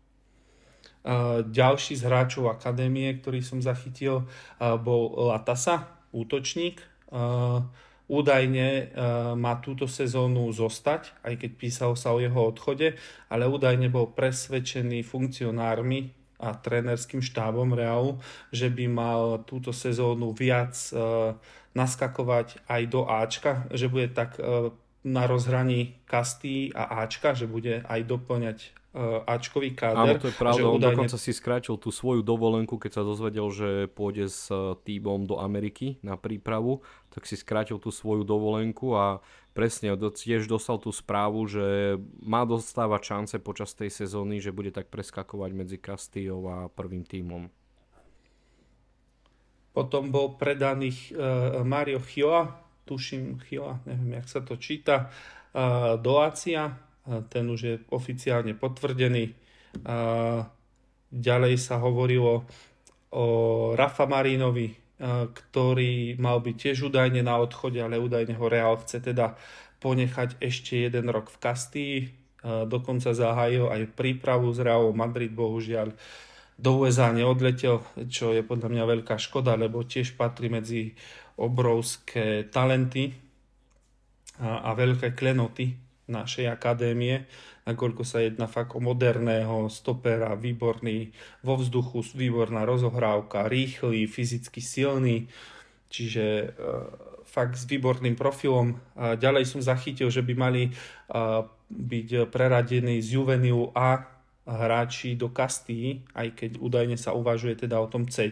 [1.48, 4.28] Ďalší z hráčov akadémie, ktorý som zachytil,
[4.60, 6.84] bol Latasa, útočník.
[8.12, 8.92] Údajne
[9.40, 13.00] má túto sezónu zostať, aj keď písalo sa o jeho odchode,
[13.32, 16.12] ale údajne bol presvedčený funkcionármi
[16.44, 18.20] a trénerským štábom Realu,
[18.52, 20.76] že by mal túto sezónu viac
[21.72, 24.36] naskakovať aj do Ačka, že bude tak
[25.08, 28.83] na rozhraní kasty a Ačka, že bude aj doplňať
[29.26, 29.98] Ačkový káder.
[29.98, 30.94] Áno, to je pravda, on údajne...
[30.94, 35.42] dokonca si skrátil tú svoju dovolenku, keď sa dozvedel, že pôjde s uh, týmom do
[35.42, 39.26] Ameriky na prípravu, tak si skrátil tú svoju dovolenku a
[39.58, 44.94] presne tiež dostal tú správu, že má dostávať šance počas tej sezóny, že bude tak
[44.94, 47.50] preskakovať medzi Castillou a prvým týmom.
[49.74, 55.10] Potom bol predaný uh, Mario Chioa, tuším Chila, neviem, jak sa to číta,
[55.98, 59.36] do Acia, ten už je oficiálne potvrdený.
[61.14, 62.48] Ďalej sa hovorilo
[63.14, 63.26] o
[63.76, 64.74] Rafa Marinovi,
[65.34, 69.36] ktorý mal byť tiež údajne na odchode, ale údajne ho Real chce teda
[69.84, 71.96] ponechať ešte jeden rok v Kastii.
[72.44, 75.92] Dokonca zahájil aj prípravu z Realu Madrid, bohužiaľ
[76.56, 80.96] do USA neodletel, čo je podľa mňa veľká škoda, lebo tiež patrí medzi
[81.36, 83.10] obrovské talenty
[84.40, 85.74] a, a veľké klenoty
[86.14, 87.26] našej akadémie,
[87.66, 91.10] nakoľko sa jedná fakt o moderného stopera, výborný
[91.42, 95.26] vo vzduchu, výborná rozohrávka, rýchly, fyzicky silný,
[95.90, 96.48] čiže e,
[97.26, 98.78] fakt s výborným profilom.
[98.94, 100.72] A ďalej som zachytil, že by mali e,
[101.74, 107.88] byť preradení z juvenilu A hráči do Kastii, aj keď údajne sa uvažuje teda o
[107.88, 108.28] tom C,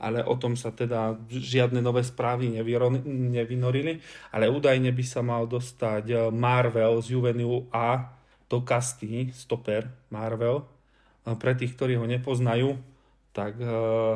[0.00, 2.48] ale o tom sa teda žiadne nové správy
[3.04, 4.00] nevynorili,
[4.32, 8.16] ale údajne by sa mal dostať eh, Marvel z Juvenilu A
[8.50, 10.66] do Kasty, stoper Marvel.
[11.20, 12.80] Pre tých, ktorí ho nepoznajú,
[13.36, 13.68] tak eh,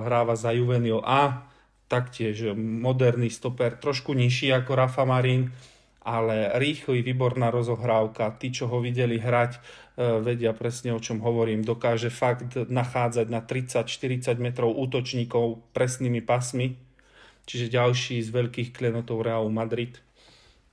[0.09, 1.47] hráva za Juvenil A,
[1.85, 5.53] taktiež moderný stoper, trošku nižší ako Rafa Marin,
[6.05, 8.37] ale rýchly, výborná rozohrávka.
[8.37, 9.61] Tí, čo ho videli hrať, e,
[10.21, 11.65] vedia presne o čom hovorím.
[11.65, 16.77] Dokáže fakt nachádzať na 30-40 metrov útočníkov presnými pasmi.
[17.49, 19.97] Čiže ďalší z veľkých klenotov Realu Madrid.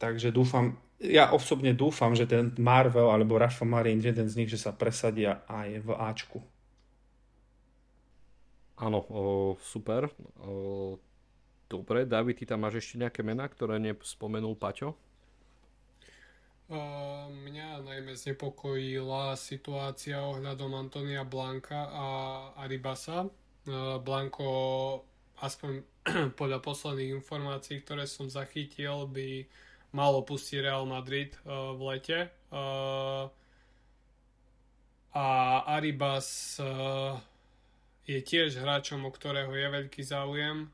[0.04, 4.60] Takže dúfam, ja osobne dúfam, že ten Marvel alebo Rafa Marin, jeden z nich, že
[4.60, 6.40] sa presadia aj v Ačku.
[8.82, 9.22] Áno, o,
[9.62, 10.10] super.
[10.42, 10.98] O,
[11.70, 15.11] dobre, David, ty tam máš ešte nejaké mená, ktoré nespomenul Paťo?
[16.72, 22.08] Mňa najmä znepokojila situácia ohľadom Antonia Blanka a
[22.64, 23.28] Aribasa.
[24.00, 24.48] Blanko,
[25.44, 25.84] aspoň
[26.40, 29.44] podľa posledných informácií, ktoré som zachytil, by
[29.92, 32.32] mal opustiť Real Madrid v lete.
[35.12, 35.28] A
[35.68, 36.56] Aribas
[38.08, 40.72] je tiež hráčom, o ktorého je veľký záujem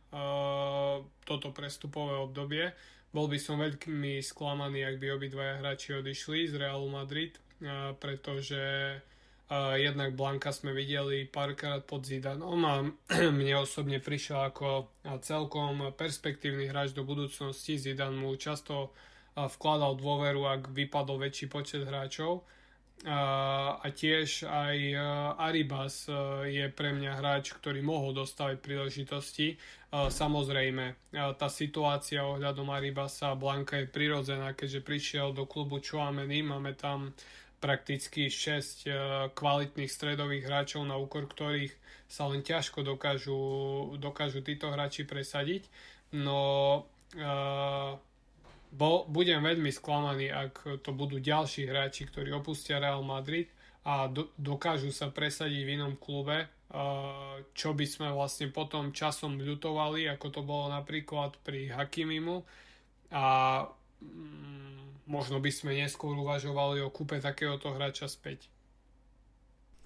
[1.26, 2.70] toto prestupové obdobie.
[3.16, 7.40] Bol by som veľmi sklamaný, ak by obidvaja hráči odišli z Realu Madrid,
[8.04, 8.60] pretože
[9.80, 12.84] jednak Blanka sme videli párkrát pod Zidanom a
[13.38, 14.92] mne osobne prišiel ako
[15.24, 17.80] celkom perspektívny hráč do budúcnosti.
[17.80, 18.92] Zidan mu často
[19.40, 22.44] vkladal dôveru, ak vypadol väčší počet hráčov
[23.06, 24.78] a, tiež aj
[25.38, 26.10] Aribas
[26.50, 29.60] je pre mňa hráč, ktorý mohol dostávať príležitosti.
[29.94, 36.74] Samozrejme, tá situácia ohľadom Aribasa a Blanka je prirodzená, keďže prišiel do klubu Chouameni, máme
[36.74, 37.14] tam
[37.58, 41.74] prakticky 6 kvalitných stredových hráčov, na úkor ktorých
[42.06, 43.40] sa len ťažko dokážu,
[43.98, 45.66] dokážu títo hráči presadiť.
[46.14, 46.86] No
[48.72, 53.48] bol, budem veľmi sklamaný, ak to budú ďalší hráči, ktorí opustia Real Madrid
[53.88, 56.52] a do, dokážu sa presadiť v inom klube,
[57.56, 62.44] čo by sme vlastne potom časom ľutovali, ako to bolo napríklad pri Hakimimu.
[63.16, 63.26] A
[64.04, 68.52] mm, možno by sme neskôr uvažovali o kúpe takéhoto hráča späť.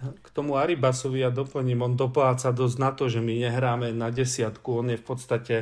[0.01, 4.81] K tomu Aribasovi ja doplním, on dopláca dosť na to, že my nehráme na desiatku,
[4.81, 5.55] on je v podstate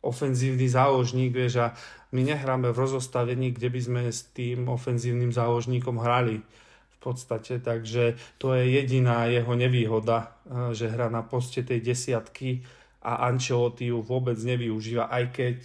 [0.00, 1.66] ofenzívny záložník, vieš, a
[2.10, 8.16] my nehráme v rozostavení, kde by sme s tým ofenzívnym záložníkom hrali v podstate, takže
[8.36, 12.64] to je jediná jeho nevýhoda, eh, že hra na poste tej desiatky
[13.00, 15.58] a Ancelotti ju vôbec nevyužíva, aj keď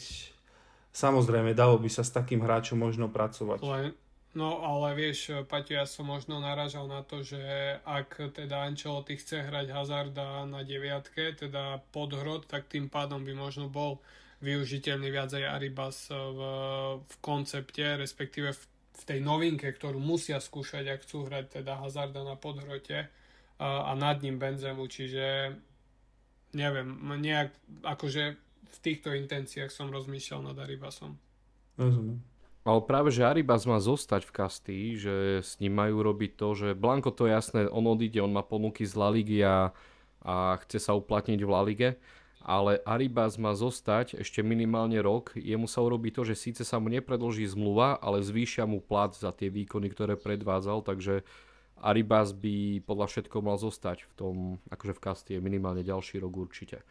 [0.95, 3.59] samozrejme dalo by sa s takým hráčom možno pracovať.
[4.35, 7.39] No ale vieš, Paťo, ja som možno naražal na to, že
[7.87, 13.71] ak teda Ancelotti chce hrať Hazarda na deviatke, teda podhrod, tak tým pádom by možno
[13.71, 14.03] bol
[14.43, 16.39] využiteľný viac aj Aribas v,
[16.99, 18.61] v koncepte, respektíve v,
[18.99, 23.07] v tej novinke, ktorú musia skúšať, ak chcú hrať teda Hazarda na podhrote
[23.55, 25.55] a, a nad ním Benzemu, čiže
[26.51, 26.91] neviem,
[27.23, 27.55] nejak
[27.87, 28.23] akože
[28.67, 31.15] v týchto intenciách som rozmýšľal nad Aribasom.
[31.79, 32.34] Rozumiem.
[32.65, 36.67] Ale práve, že Aribas má zostať v Kastí, že s ním majú robiť to, že
[36.73, 39.69] Blanko to je jasné, on odíde, on má ponuky z La Ligy a,
[40.25, 41.89] a chce sa uplatniť v La Lige,
[42.41, 45.37] ale Aribas má zostať ešte minimálne rok.
[45.37, 49.29] Jemu sa urobí to, že síce sa mu nepredloží zmluva, ale zvýšia mu plat za
[49.29, 51.21] tie výkony, ktoré predvádzal, takže
[51.77, 54.35] Aribas by podľa všetko mal zostať v tom,
[54.73, 56.81] akože v Kastie minimálne ďalší rok určite.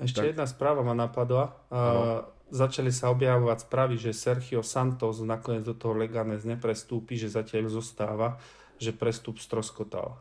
[0.00, 0.28] Ešte tak.
[0.32, 1.56] jedna správa ma napadla.
[1.72, 7.70] Uh, začali sa objavovať správy, že Sergio Santos nakoniec do toho Leganes neprestúpi, že zatiaľ
[7.70, 8.38] zostáva,
[8.78, 10.20] že prestup stroskotal.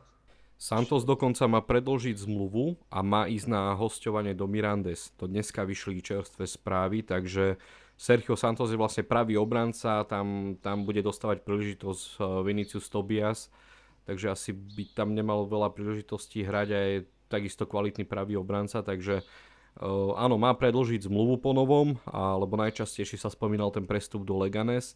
[0.56, 5.12] Santos dokonca má predlžiť zmluvu a má ísť na hostovanie do Mirandes.
[5.20, 7.60] To dneska vyšli čerstvé správy, takže
[8.00, 13.52] Sergio Santos je vlastne pravý obranca, tam, tam bude dostávať príležitosť eh, Vinicius Tobias,
[14.08, 16.98] takže asi by tam nemal veľa príležitostí hrať a je
[17.28, 19.28] takisto kvalitný pravý obranca, takže
[20.16, 24.96] áno, má predlžiť zmluvu po novom, alebo najčastejšie sa spomínal ten prestup do Leganes,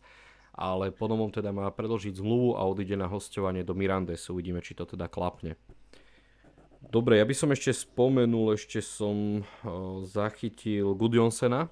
[0.55, 4.27] ale po novom teda má predlžiť zmluvu a odíde na hostovanie do Mirandes.
[4.27, 5.55] Uvidíme, či to teda klapne.
[6.79, 9.43] Dobre, ja by som ešte spomenul, ešte som
[10.07, 11.67] zachytil Gudjonsena,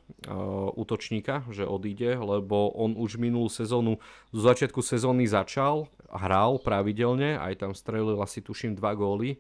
[0.76, 4.04] útočníka, že odíde, lebo on už minulú sezónu,
[4.36, 9.40] zo začiatku sezóny začal, hral pravidelne, aj tam strelil asi tuším dva góly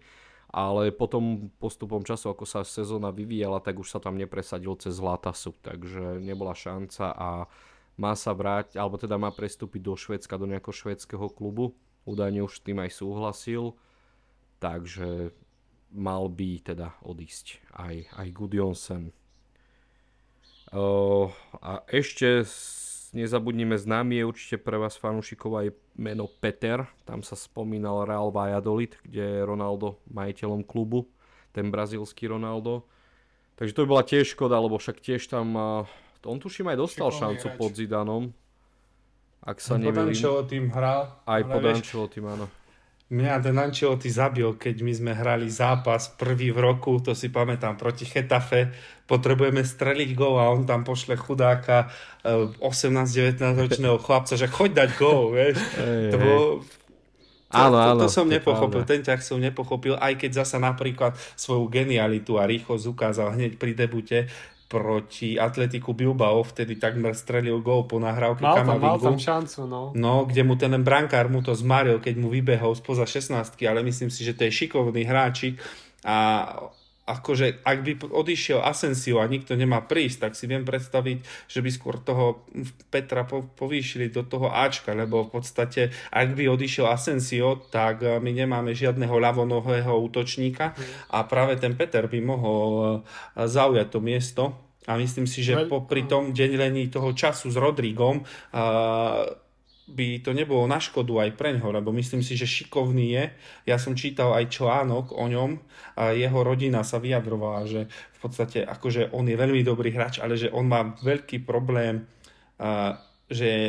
[0.58, 5.54] ale potom postupom času, ako sa sezóna vyvíjala, tak už sa tam nepresadil cez Latasu,
[5.62, 7.46] takže nebola šanca a
[7.94, 11.78] má sa vráť, alebo teda má prestúpiť do Švedska, do nejakého švedského klubu.
[12.10, 13.78] Údajne už tým aj súhlasil,
[14.58, 15.30] takže
[15.94, 19.14] mal by teda odísť aj, aj Gudjonsen.
[20.74, 21.30] Uh,
[21.62, 22.42] a ešte
[23.14, 26.88] nezabudnime, známy je určite pre vás fanúšikov aj meno Peter.
[27.08, 31.08] Tam sa spomínal Real Valladolid, kde je Ronaldo majiteľom klubu,
[31.56, 32.84] ten brazílsky Ronaldo.
[33.58, 35.58] Takže to by bola tiež škoda, lebo však tiež tam,
[36.26, 37.58] on tuším aj dostal Šikovný šancu hrač.
[37.58, 38.24] pod Zidanom.
[39.42, 40.12] Ak sa neviem.
[40.12, 41.08] Pod tým hral.
[41.24, 41.64] Aj pod
[42.12, 42.46] tým, áno.
[43.08, 47.80] Mňa ten Ancelotti zabil, keď my sme hrali zápas prvý v roku, to si pamätám,
[47.80, 48.76] proti Chetafe.
[49.08, 51.88] Potrebujeme streliť gól a on tam pošle chudáka
[52.28, 55.56] 18-19 eh, ročného chlapca, že choď dať gól, vieš.
[55.80, 56.44] Ej, to bolo,
[57.48, 58.92] to, áno, áno, to, to som to nepochopil, pravda.
[58.92, 63.72] ten ťah som nepochopil, aj keď zasa napríklad svoju genialitu a rýchlosť ukázal hneď pri
[63.72, 64.28] debute,
[64.68, 68.99] proti Atletiku Bilbao, vtedy takmer strelil gól po nahrávke mal tam, Kamavingu.
[68.99, 69.81] Mal tam šancu, no.
[69.95, 74.11] No, kde mu ten brankár mu to zmaril, keď mu vybehol spoza 16 ale myslím
[74.11, 75.56] si, že to je šikovný hráčik
[76.03, 76.45] a
[77.08, 81.70] akože ak by odišiel Asensio a nikto nemá prísť, tak si viem predstaviť, že by
[81.72, 82.44] skôr toho
[82.92, 88.32] Petra povýšili do toho Ačka, lebo v podstate ak by odišiel Asensio, tak eh, my
[88.36, 91.16] nemáme žiadneho ľavonohého útočníka mm.
[91.16, 94.44] a práve ten Peter by mohol eh, zaujať to miesto
[94.88, 99.28] a myslím si, že popri tom delení toho času s Rodrigom uh,
[99.88, 103.26] by to nebolo na škodu aj pre ňo, lebo myslím si, že šikovný je.
[103.72, 105.55] Ja som čítal aj článok o ňom
[105.95, 110.35] a jeho rodina sa vyjadrovala, že v podstate akože on je veľmi dobrý hráč, ale
[110.35, 112.03] že on má veľký problém,
[112.59, 112.99] a,
[113.31, 113.65] že je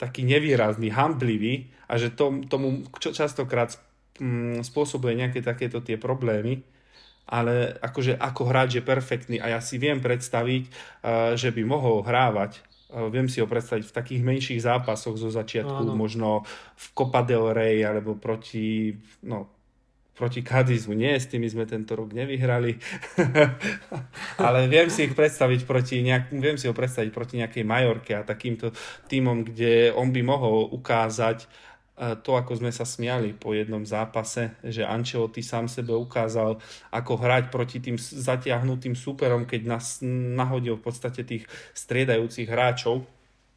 [0.00, 3.76] taký nevýrazný, hamblivý a že tom, tomu častokrát
[4.16, 6.64] mm, spôsobuje nejaké takéto tie problémy
[7.30, 10.66] ale akože ako hráč je perfektný a ja si viem predstaviť,
[11.38, 12.58] že by mohol hrávať
[12.90, 15.94] Viem si ho predstaviť v takých menších zápasoch zo začiatku, Áno.
[15.94, 16.42] možno
[16.74, 19.46] v Copa del Rey alebo proti, no,
[20.20, 20.92] proti Cadizu.
[20.92, 22.76] Nie, s tými sme tento rok nevyhrali,
[24.44, 28.26] ale viem si ich predstaviť proti nejak, viem si ho predstaviť proti nejakej Majorke a
[28.26, 28.76] takýmto
[29.08, 31.48] týmom, kde on by mohol ukázať
[32.00, 36.56] to, ako sme sa smiali po jednom zápase, že Ancelotti sám sebe ukázal,
[36.88, 40.00] ako hrať proti tým zatiahnutým súperom, keď nás
[40.32, 41.44] nahodil v podstate tých
[41.76, 43.04] striedajúcich hráčov.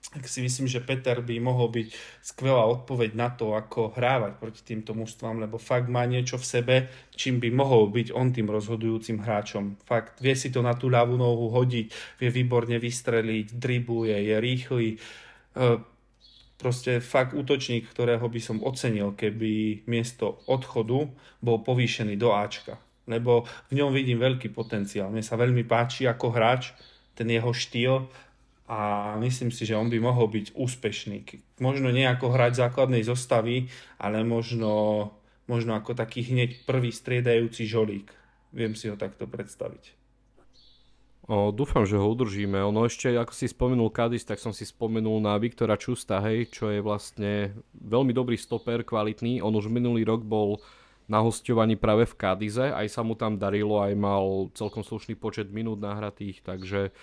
[0.04, 1.88] Tak si myslím, že Peter by mohol byť
[2.20, 6.76] skvelá odpoveď na to, ako hrávať proti týmto mužstvám, lebo fakt má niečo v sebe,
[7.16, 9.80] čím by mohol byť on tým rozhodujúcim hráčom.
[9.88, 14.88] Fakt vie si to na tú ľavú nohu hodiť, vie výborne vystreliť, dribuje, je rýchly,
[16.64, 21.12] proste fakt útočník, ktorého by som ocenil, keby miesto odchodu
[21.44, 22.80] bol povýšený do Ačka.
[23.04, 25.12] Lebo v ňom vidím veľký potenciál.
[25.12, 26.72] Mne sa veľmi páči ako hráč,
[27.20, 28.08] ten jeho štýl
[28.72, 31.28] a myslím si, že on by mohol byť úspešný.
[31.60, 33.68] Možno nie ako hráč základnej zostavy,
[34.00, 35.12] ale možno,
[35.52, 38.08] možno ako taký hneď prvý striedajúci žolík.
[38.56, 40.03] Viem si ho takto predstaviť.
[41.24, 42.60] O, dúfam, že ho udržíme.
[42.68, 46.68] Ono ešte, ako si spomenul Kadis, tak som si spomenul na Viktora Čusta, hej, čo
[46.68, 49.40] je vlastne veľmi dobrý stoper, kvalitný.
[49.40, 50.60] On už minulý rok bol
[51.08, 55.52] na hostovaní práve v Kadize, aj sa mu tam darilo, aj mal celkom slušný počet
[55.52, 56.96] minút nahratých, takže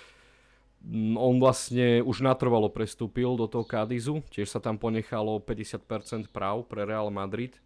[0.84, 6.64] mm, on vlastne už natrvalo prestúpil do toho Kadizu, tiež sa tam ponechalo 50% práv
[6.68, 7.56] pre Real Madrid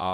[0.00, 0.10] a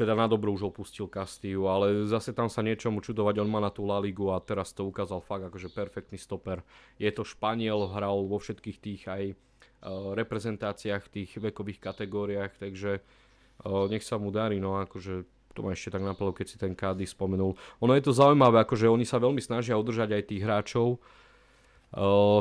[0.00, 3.68] teda na dobro už opustil Castillu, ale zase tam sa niečomu čudovať, on má na
[3.68, 6.64] tú La Ligu a teraz to ukázal fakt akože perfektný stoper.
[6.96, 13.84] Je to Španiel, hral vo všetkých tých aj uh, reprezentáciách, tých vekových kategóriách, takže uh,
[13.92, 17.06] nech sa mu darí, no akože to ma ešte tak napadlo, keď si ten Kády
[17.06, 17.54] spomenul.
[17.84, 20.98] Ono je to zaujímavé, akože oni sa veľmi snažia udržať aj tých hráčov,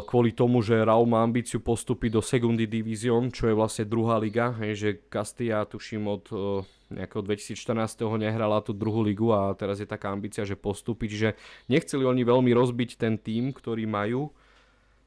[0.10, 4.50] kvôli tomu, že Raul má ambíciu postúpiť do Segundy Division, čo je vlastne druhá liga,
[4.58, 7.78] hej, že Castilla tuším od uh, nejakého 2014.
[8.18, 11.30] nehrala tú druhú ligu a teraz je taká ambícia, že postúpiť, že
[11.70, 14.34] nechceli oni veľmi rozbiť ten tým, ktorý majú,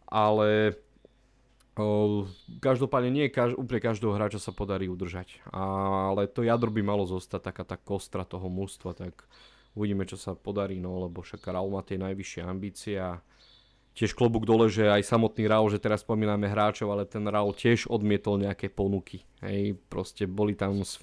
[0.07, 0.79] ale
[1.75, 2.23] uh,
[2.63, 7.51] každopádne nie kaž, úplne každého hráča sa podarí udržať, ale to jadro by malo zostať
[7.51, 9.27] taká tá kostra toho mústva, tak
[9.75, 13.19] uvidíme, čo sa podarí, no lebo však Raul má tie najvyššie ambície a
[13.97, 17.89] tiež klobúk dole, že aj samotný Raul, že teraz spomíname hráčov, ale ten Raul tiež
[17.89, 19.25] odmietol nejaké ponuky.
[19.41, 21.01] Hej, proste boli tam z,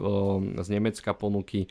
[0.62, 1.66] z Nemecka ponuky,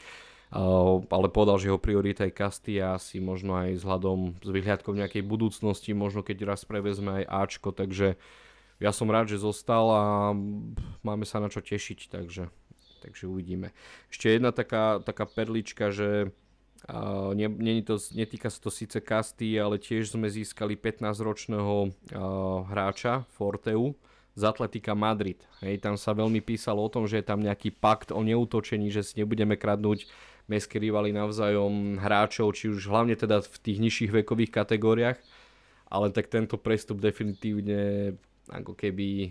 [0.52, 5.94] ale povedal, že jeho priorita je Castilla asi možno aj vzhľadom z vyhľadkou nejakej budúcnosti,
[5.94, 8.18] možno keď raz prevezme aj Ačko, takže
[8.82, 10.04] ja som rád, že zostal a
[11.06, 12.50] máme sa na čo tešiť, takže,
[12.98, 13.70] takže uvidíme.
[14.10, 16.34] Ešte jedna taká, taká perlička, že
[16.90, 23.22] Uh, nie, to, netýka sa to síce Kasty, ale tiež sme získali 15-ročného uh, hráča
[23.38, 23.94] Forteu
[24.34, 25.38] z Atletika Madrid.
[25.62, 29.06] Hej, tam sa veľmi písalo o tom, že je tam nejaký pakt o neútočení, že
[29.06, 30.10] si nebudeme kradnúť
[30.50, 35.18] mestské rivali navzájom hráčov, či už hlavne teda v tých nižších vekových kategóriách,
[35.86, 38.12] ale tak tento prestup definitívne
[38.50, 39.30] ako keby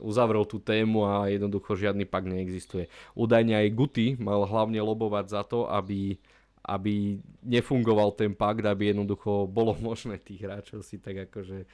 [0.00, 2.88] uzavrel tú tému a jednoducho žiadny pak neexistuje.
[3.16, 6.16] Údajne aj Guti mal hlavne lobovať za to, aby
[6.64, 11.64] aby nefungoval ten pakt, aby jednoducho bolo možné tých hráčov si tak akože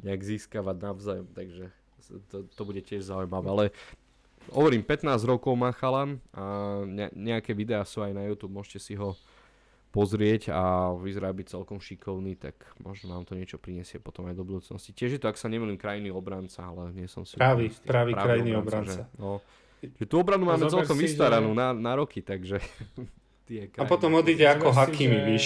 [0.00, 1.64] nejak získavať navzájom, takže
[2.32, 3.64] to, to bude tiež zaujímavé, ale
[4.48, 8.94] hovorím, 15 rokov má chalan a ne, nejaké videá sú aj na YouTube, môžete si
[8.96, 9.12] ho
[9.90, 14.46] pozrieť a vyzerá byť celkom šikovný, tak možno nám to niečo prinesie potom aj do
[14.46, 14.94] budúcnosti.
[14.94, 17.34] Tiež je to, ak sa nemýlim, krajný obranca, ale nie som si...
[17.34, 19.10] Pravý, pravý krajný obranca.
[19.10, 19.42] Že, no,
[19.82, 22.62] že tú obranu máme celkom vystaranú na, na roky, takže
[23.50, 23.82] tie krajiny.
[23.82, 25.26] A potom odíde ako Hakimi, že...
[25.26, 25.44] víš.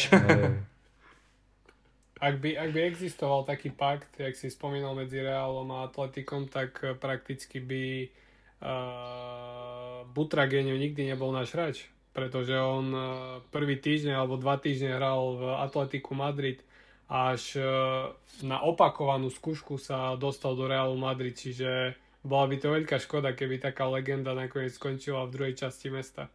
[2.21, 6.77] ak by, ak by existoval taký pakt, jak si spomínal medzi Realom a Atletikom, tak
[6.85, 7.85] eh, prakticky by
[8.61, 11.77] uh, Butragenio nikdy nebol náš hráč,
[12.13, 13.05] pretože on uh,
[13.49, 16.61] prvý týždeň alebo dva týždne hral v Atletiku Madrid
[17.09, 22.97] až uh, na opakovanú skúšku sa dostal do Realu Madrid, čiže bola by to veľká
[23.05, 26.33] škoda, keby taká legenda nakoniec skončila v druhej časti mesta.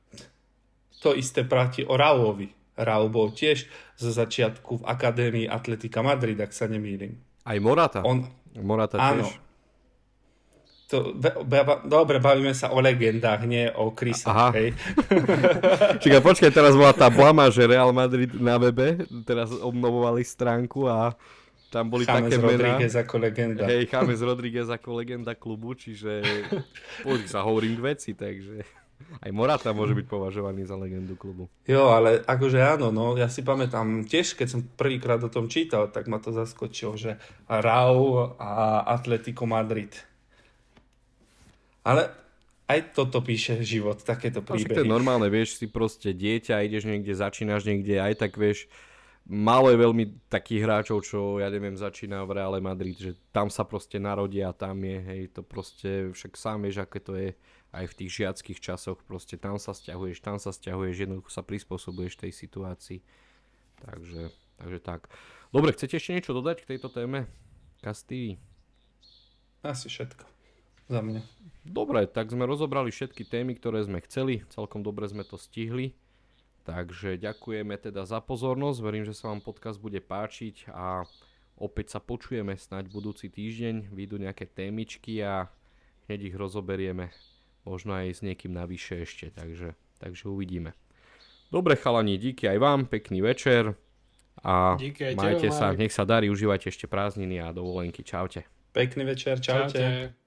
[1.04, 2.52] To isté platí o Raulovi.
[2.80, 3.68] Raul bol tiež
[4.00, 7.20] zo začiatku v Akadémii Atletika Madrid, ak sa nemýlim.
[7.44, 8.00] Aj Morata.
[8.08, 8.24] On,
[8.56, 9.28] Morata áno.
[9.28, 9.36] tiež.
[10.90, 11.14] To,
[11.86, 14.50] dobre, bavíme sa o legendách, nie o Krysa.
[14.58, 14.74] Hej.
[16.02, 21.14] Čiže počkaj, teraz bola tá blama, že Real Madrid na webe, teraz obnovovali stránku a
[21.70, 23.06] tam boli James také Rodríguez mená.
[23.06, 23.64] ako legenda.
[23.70, 26.26] Hej, James Rodríguez ako legenda klubu, čiže
[27.06, 28.66] poď sa hovorím k veci, takže...
[29.20, 31.48] Aj Morata môže byť považovaný za legendu klubu.
[31.64, 35.88] Jo, ale akože áno, no, ja si pamätám, tiež keď som prvýkrát o tom čítal,
[35.92, 37.16] tak ma to zaskočilo, že
[37.48, 39.96] Rau a Atletico Madrid.
[41.84, 42.12] Ale
[42.70, 44.78] aj toto píše život, takéto príbehy.
[44.78, 48.70] to je normálne, vieš, si proste dieťa, ideš niekde, začínaš niekde, aj tak vieš,
[49.26, 53.66] málo je veľmi takých hráčov, čo ja neviem, začína v Reále Madrid, že tam sa
[53.66, 57.34] proste narodia a tam je, hej, to proste, však sám vieš, aké to je
[57.70, 62.18] aj v tých žiackých časoch, proste tam sa stiahuješ, tam sa stiahuješ, jednoducho sa prispôsobuješ
[62.18, 63.00] tej situácii.
[63.86, 65.08] Takže, takže tak.
[65.54, 67.30] Dobre, chcete ešte niečo dodať k tejto téme?
[67.80, 68.42] Castilli?
[69.62, 70.26] Asi všetko.
[70.90, 71.22] Za mňa.
[71.70, 74.42] Dobre, tak sme rozobrali všetky témy, ktoré sme chceli.
[74.50, 75.94] Celkom dobre sme to stihli.
[76.66, 78.80] Takže ďakujeme teda za pozornosť.
[78.82, 81.06] Verím, že sa vám podcast bude páčiť a
[81.58, 83.94] opäť sa počujeme snáď budúci týždeň.
[83.94, 85.54] Výjdu nejaké témičky a
[86.10, 87.14] hneď ich rozoberieme
[87.64, 90.76] možno aj s niekým navyše ešte, takže, takže uvidíme.
[91.50, 93.74] Dobre chalani, díky aj vám, pekný večer
[94.46, 98.46] a díky majte tebe, sa, nech sa darí, užívajte ešte prázdniny a dovolenky, čaute.
[98.72, 99.74] Pekný večer, čaute.
[99.74, 100.19] čaute.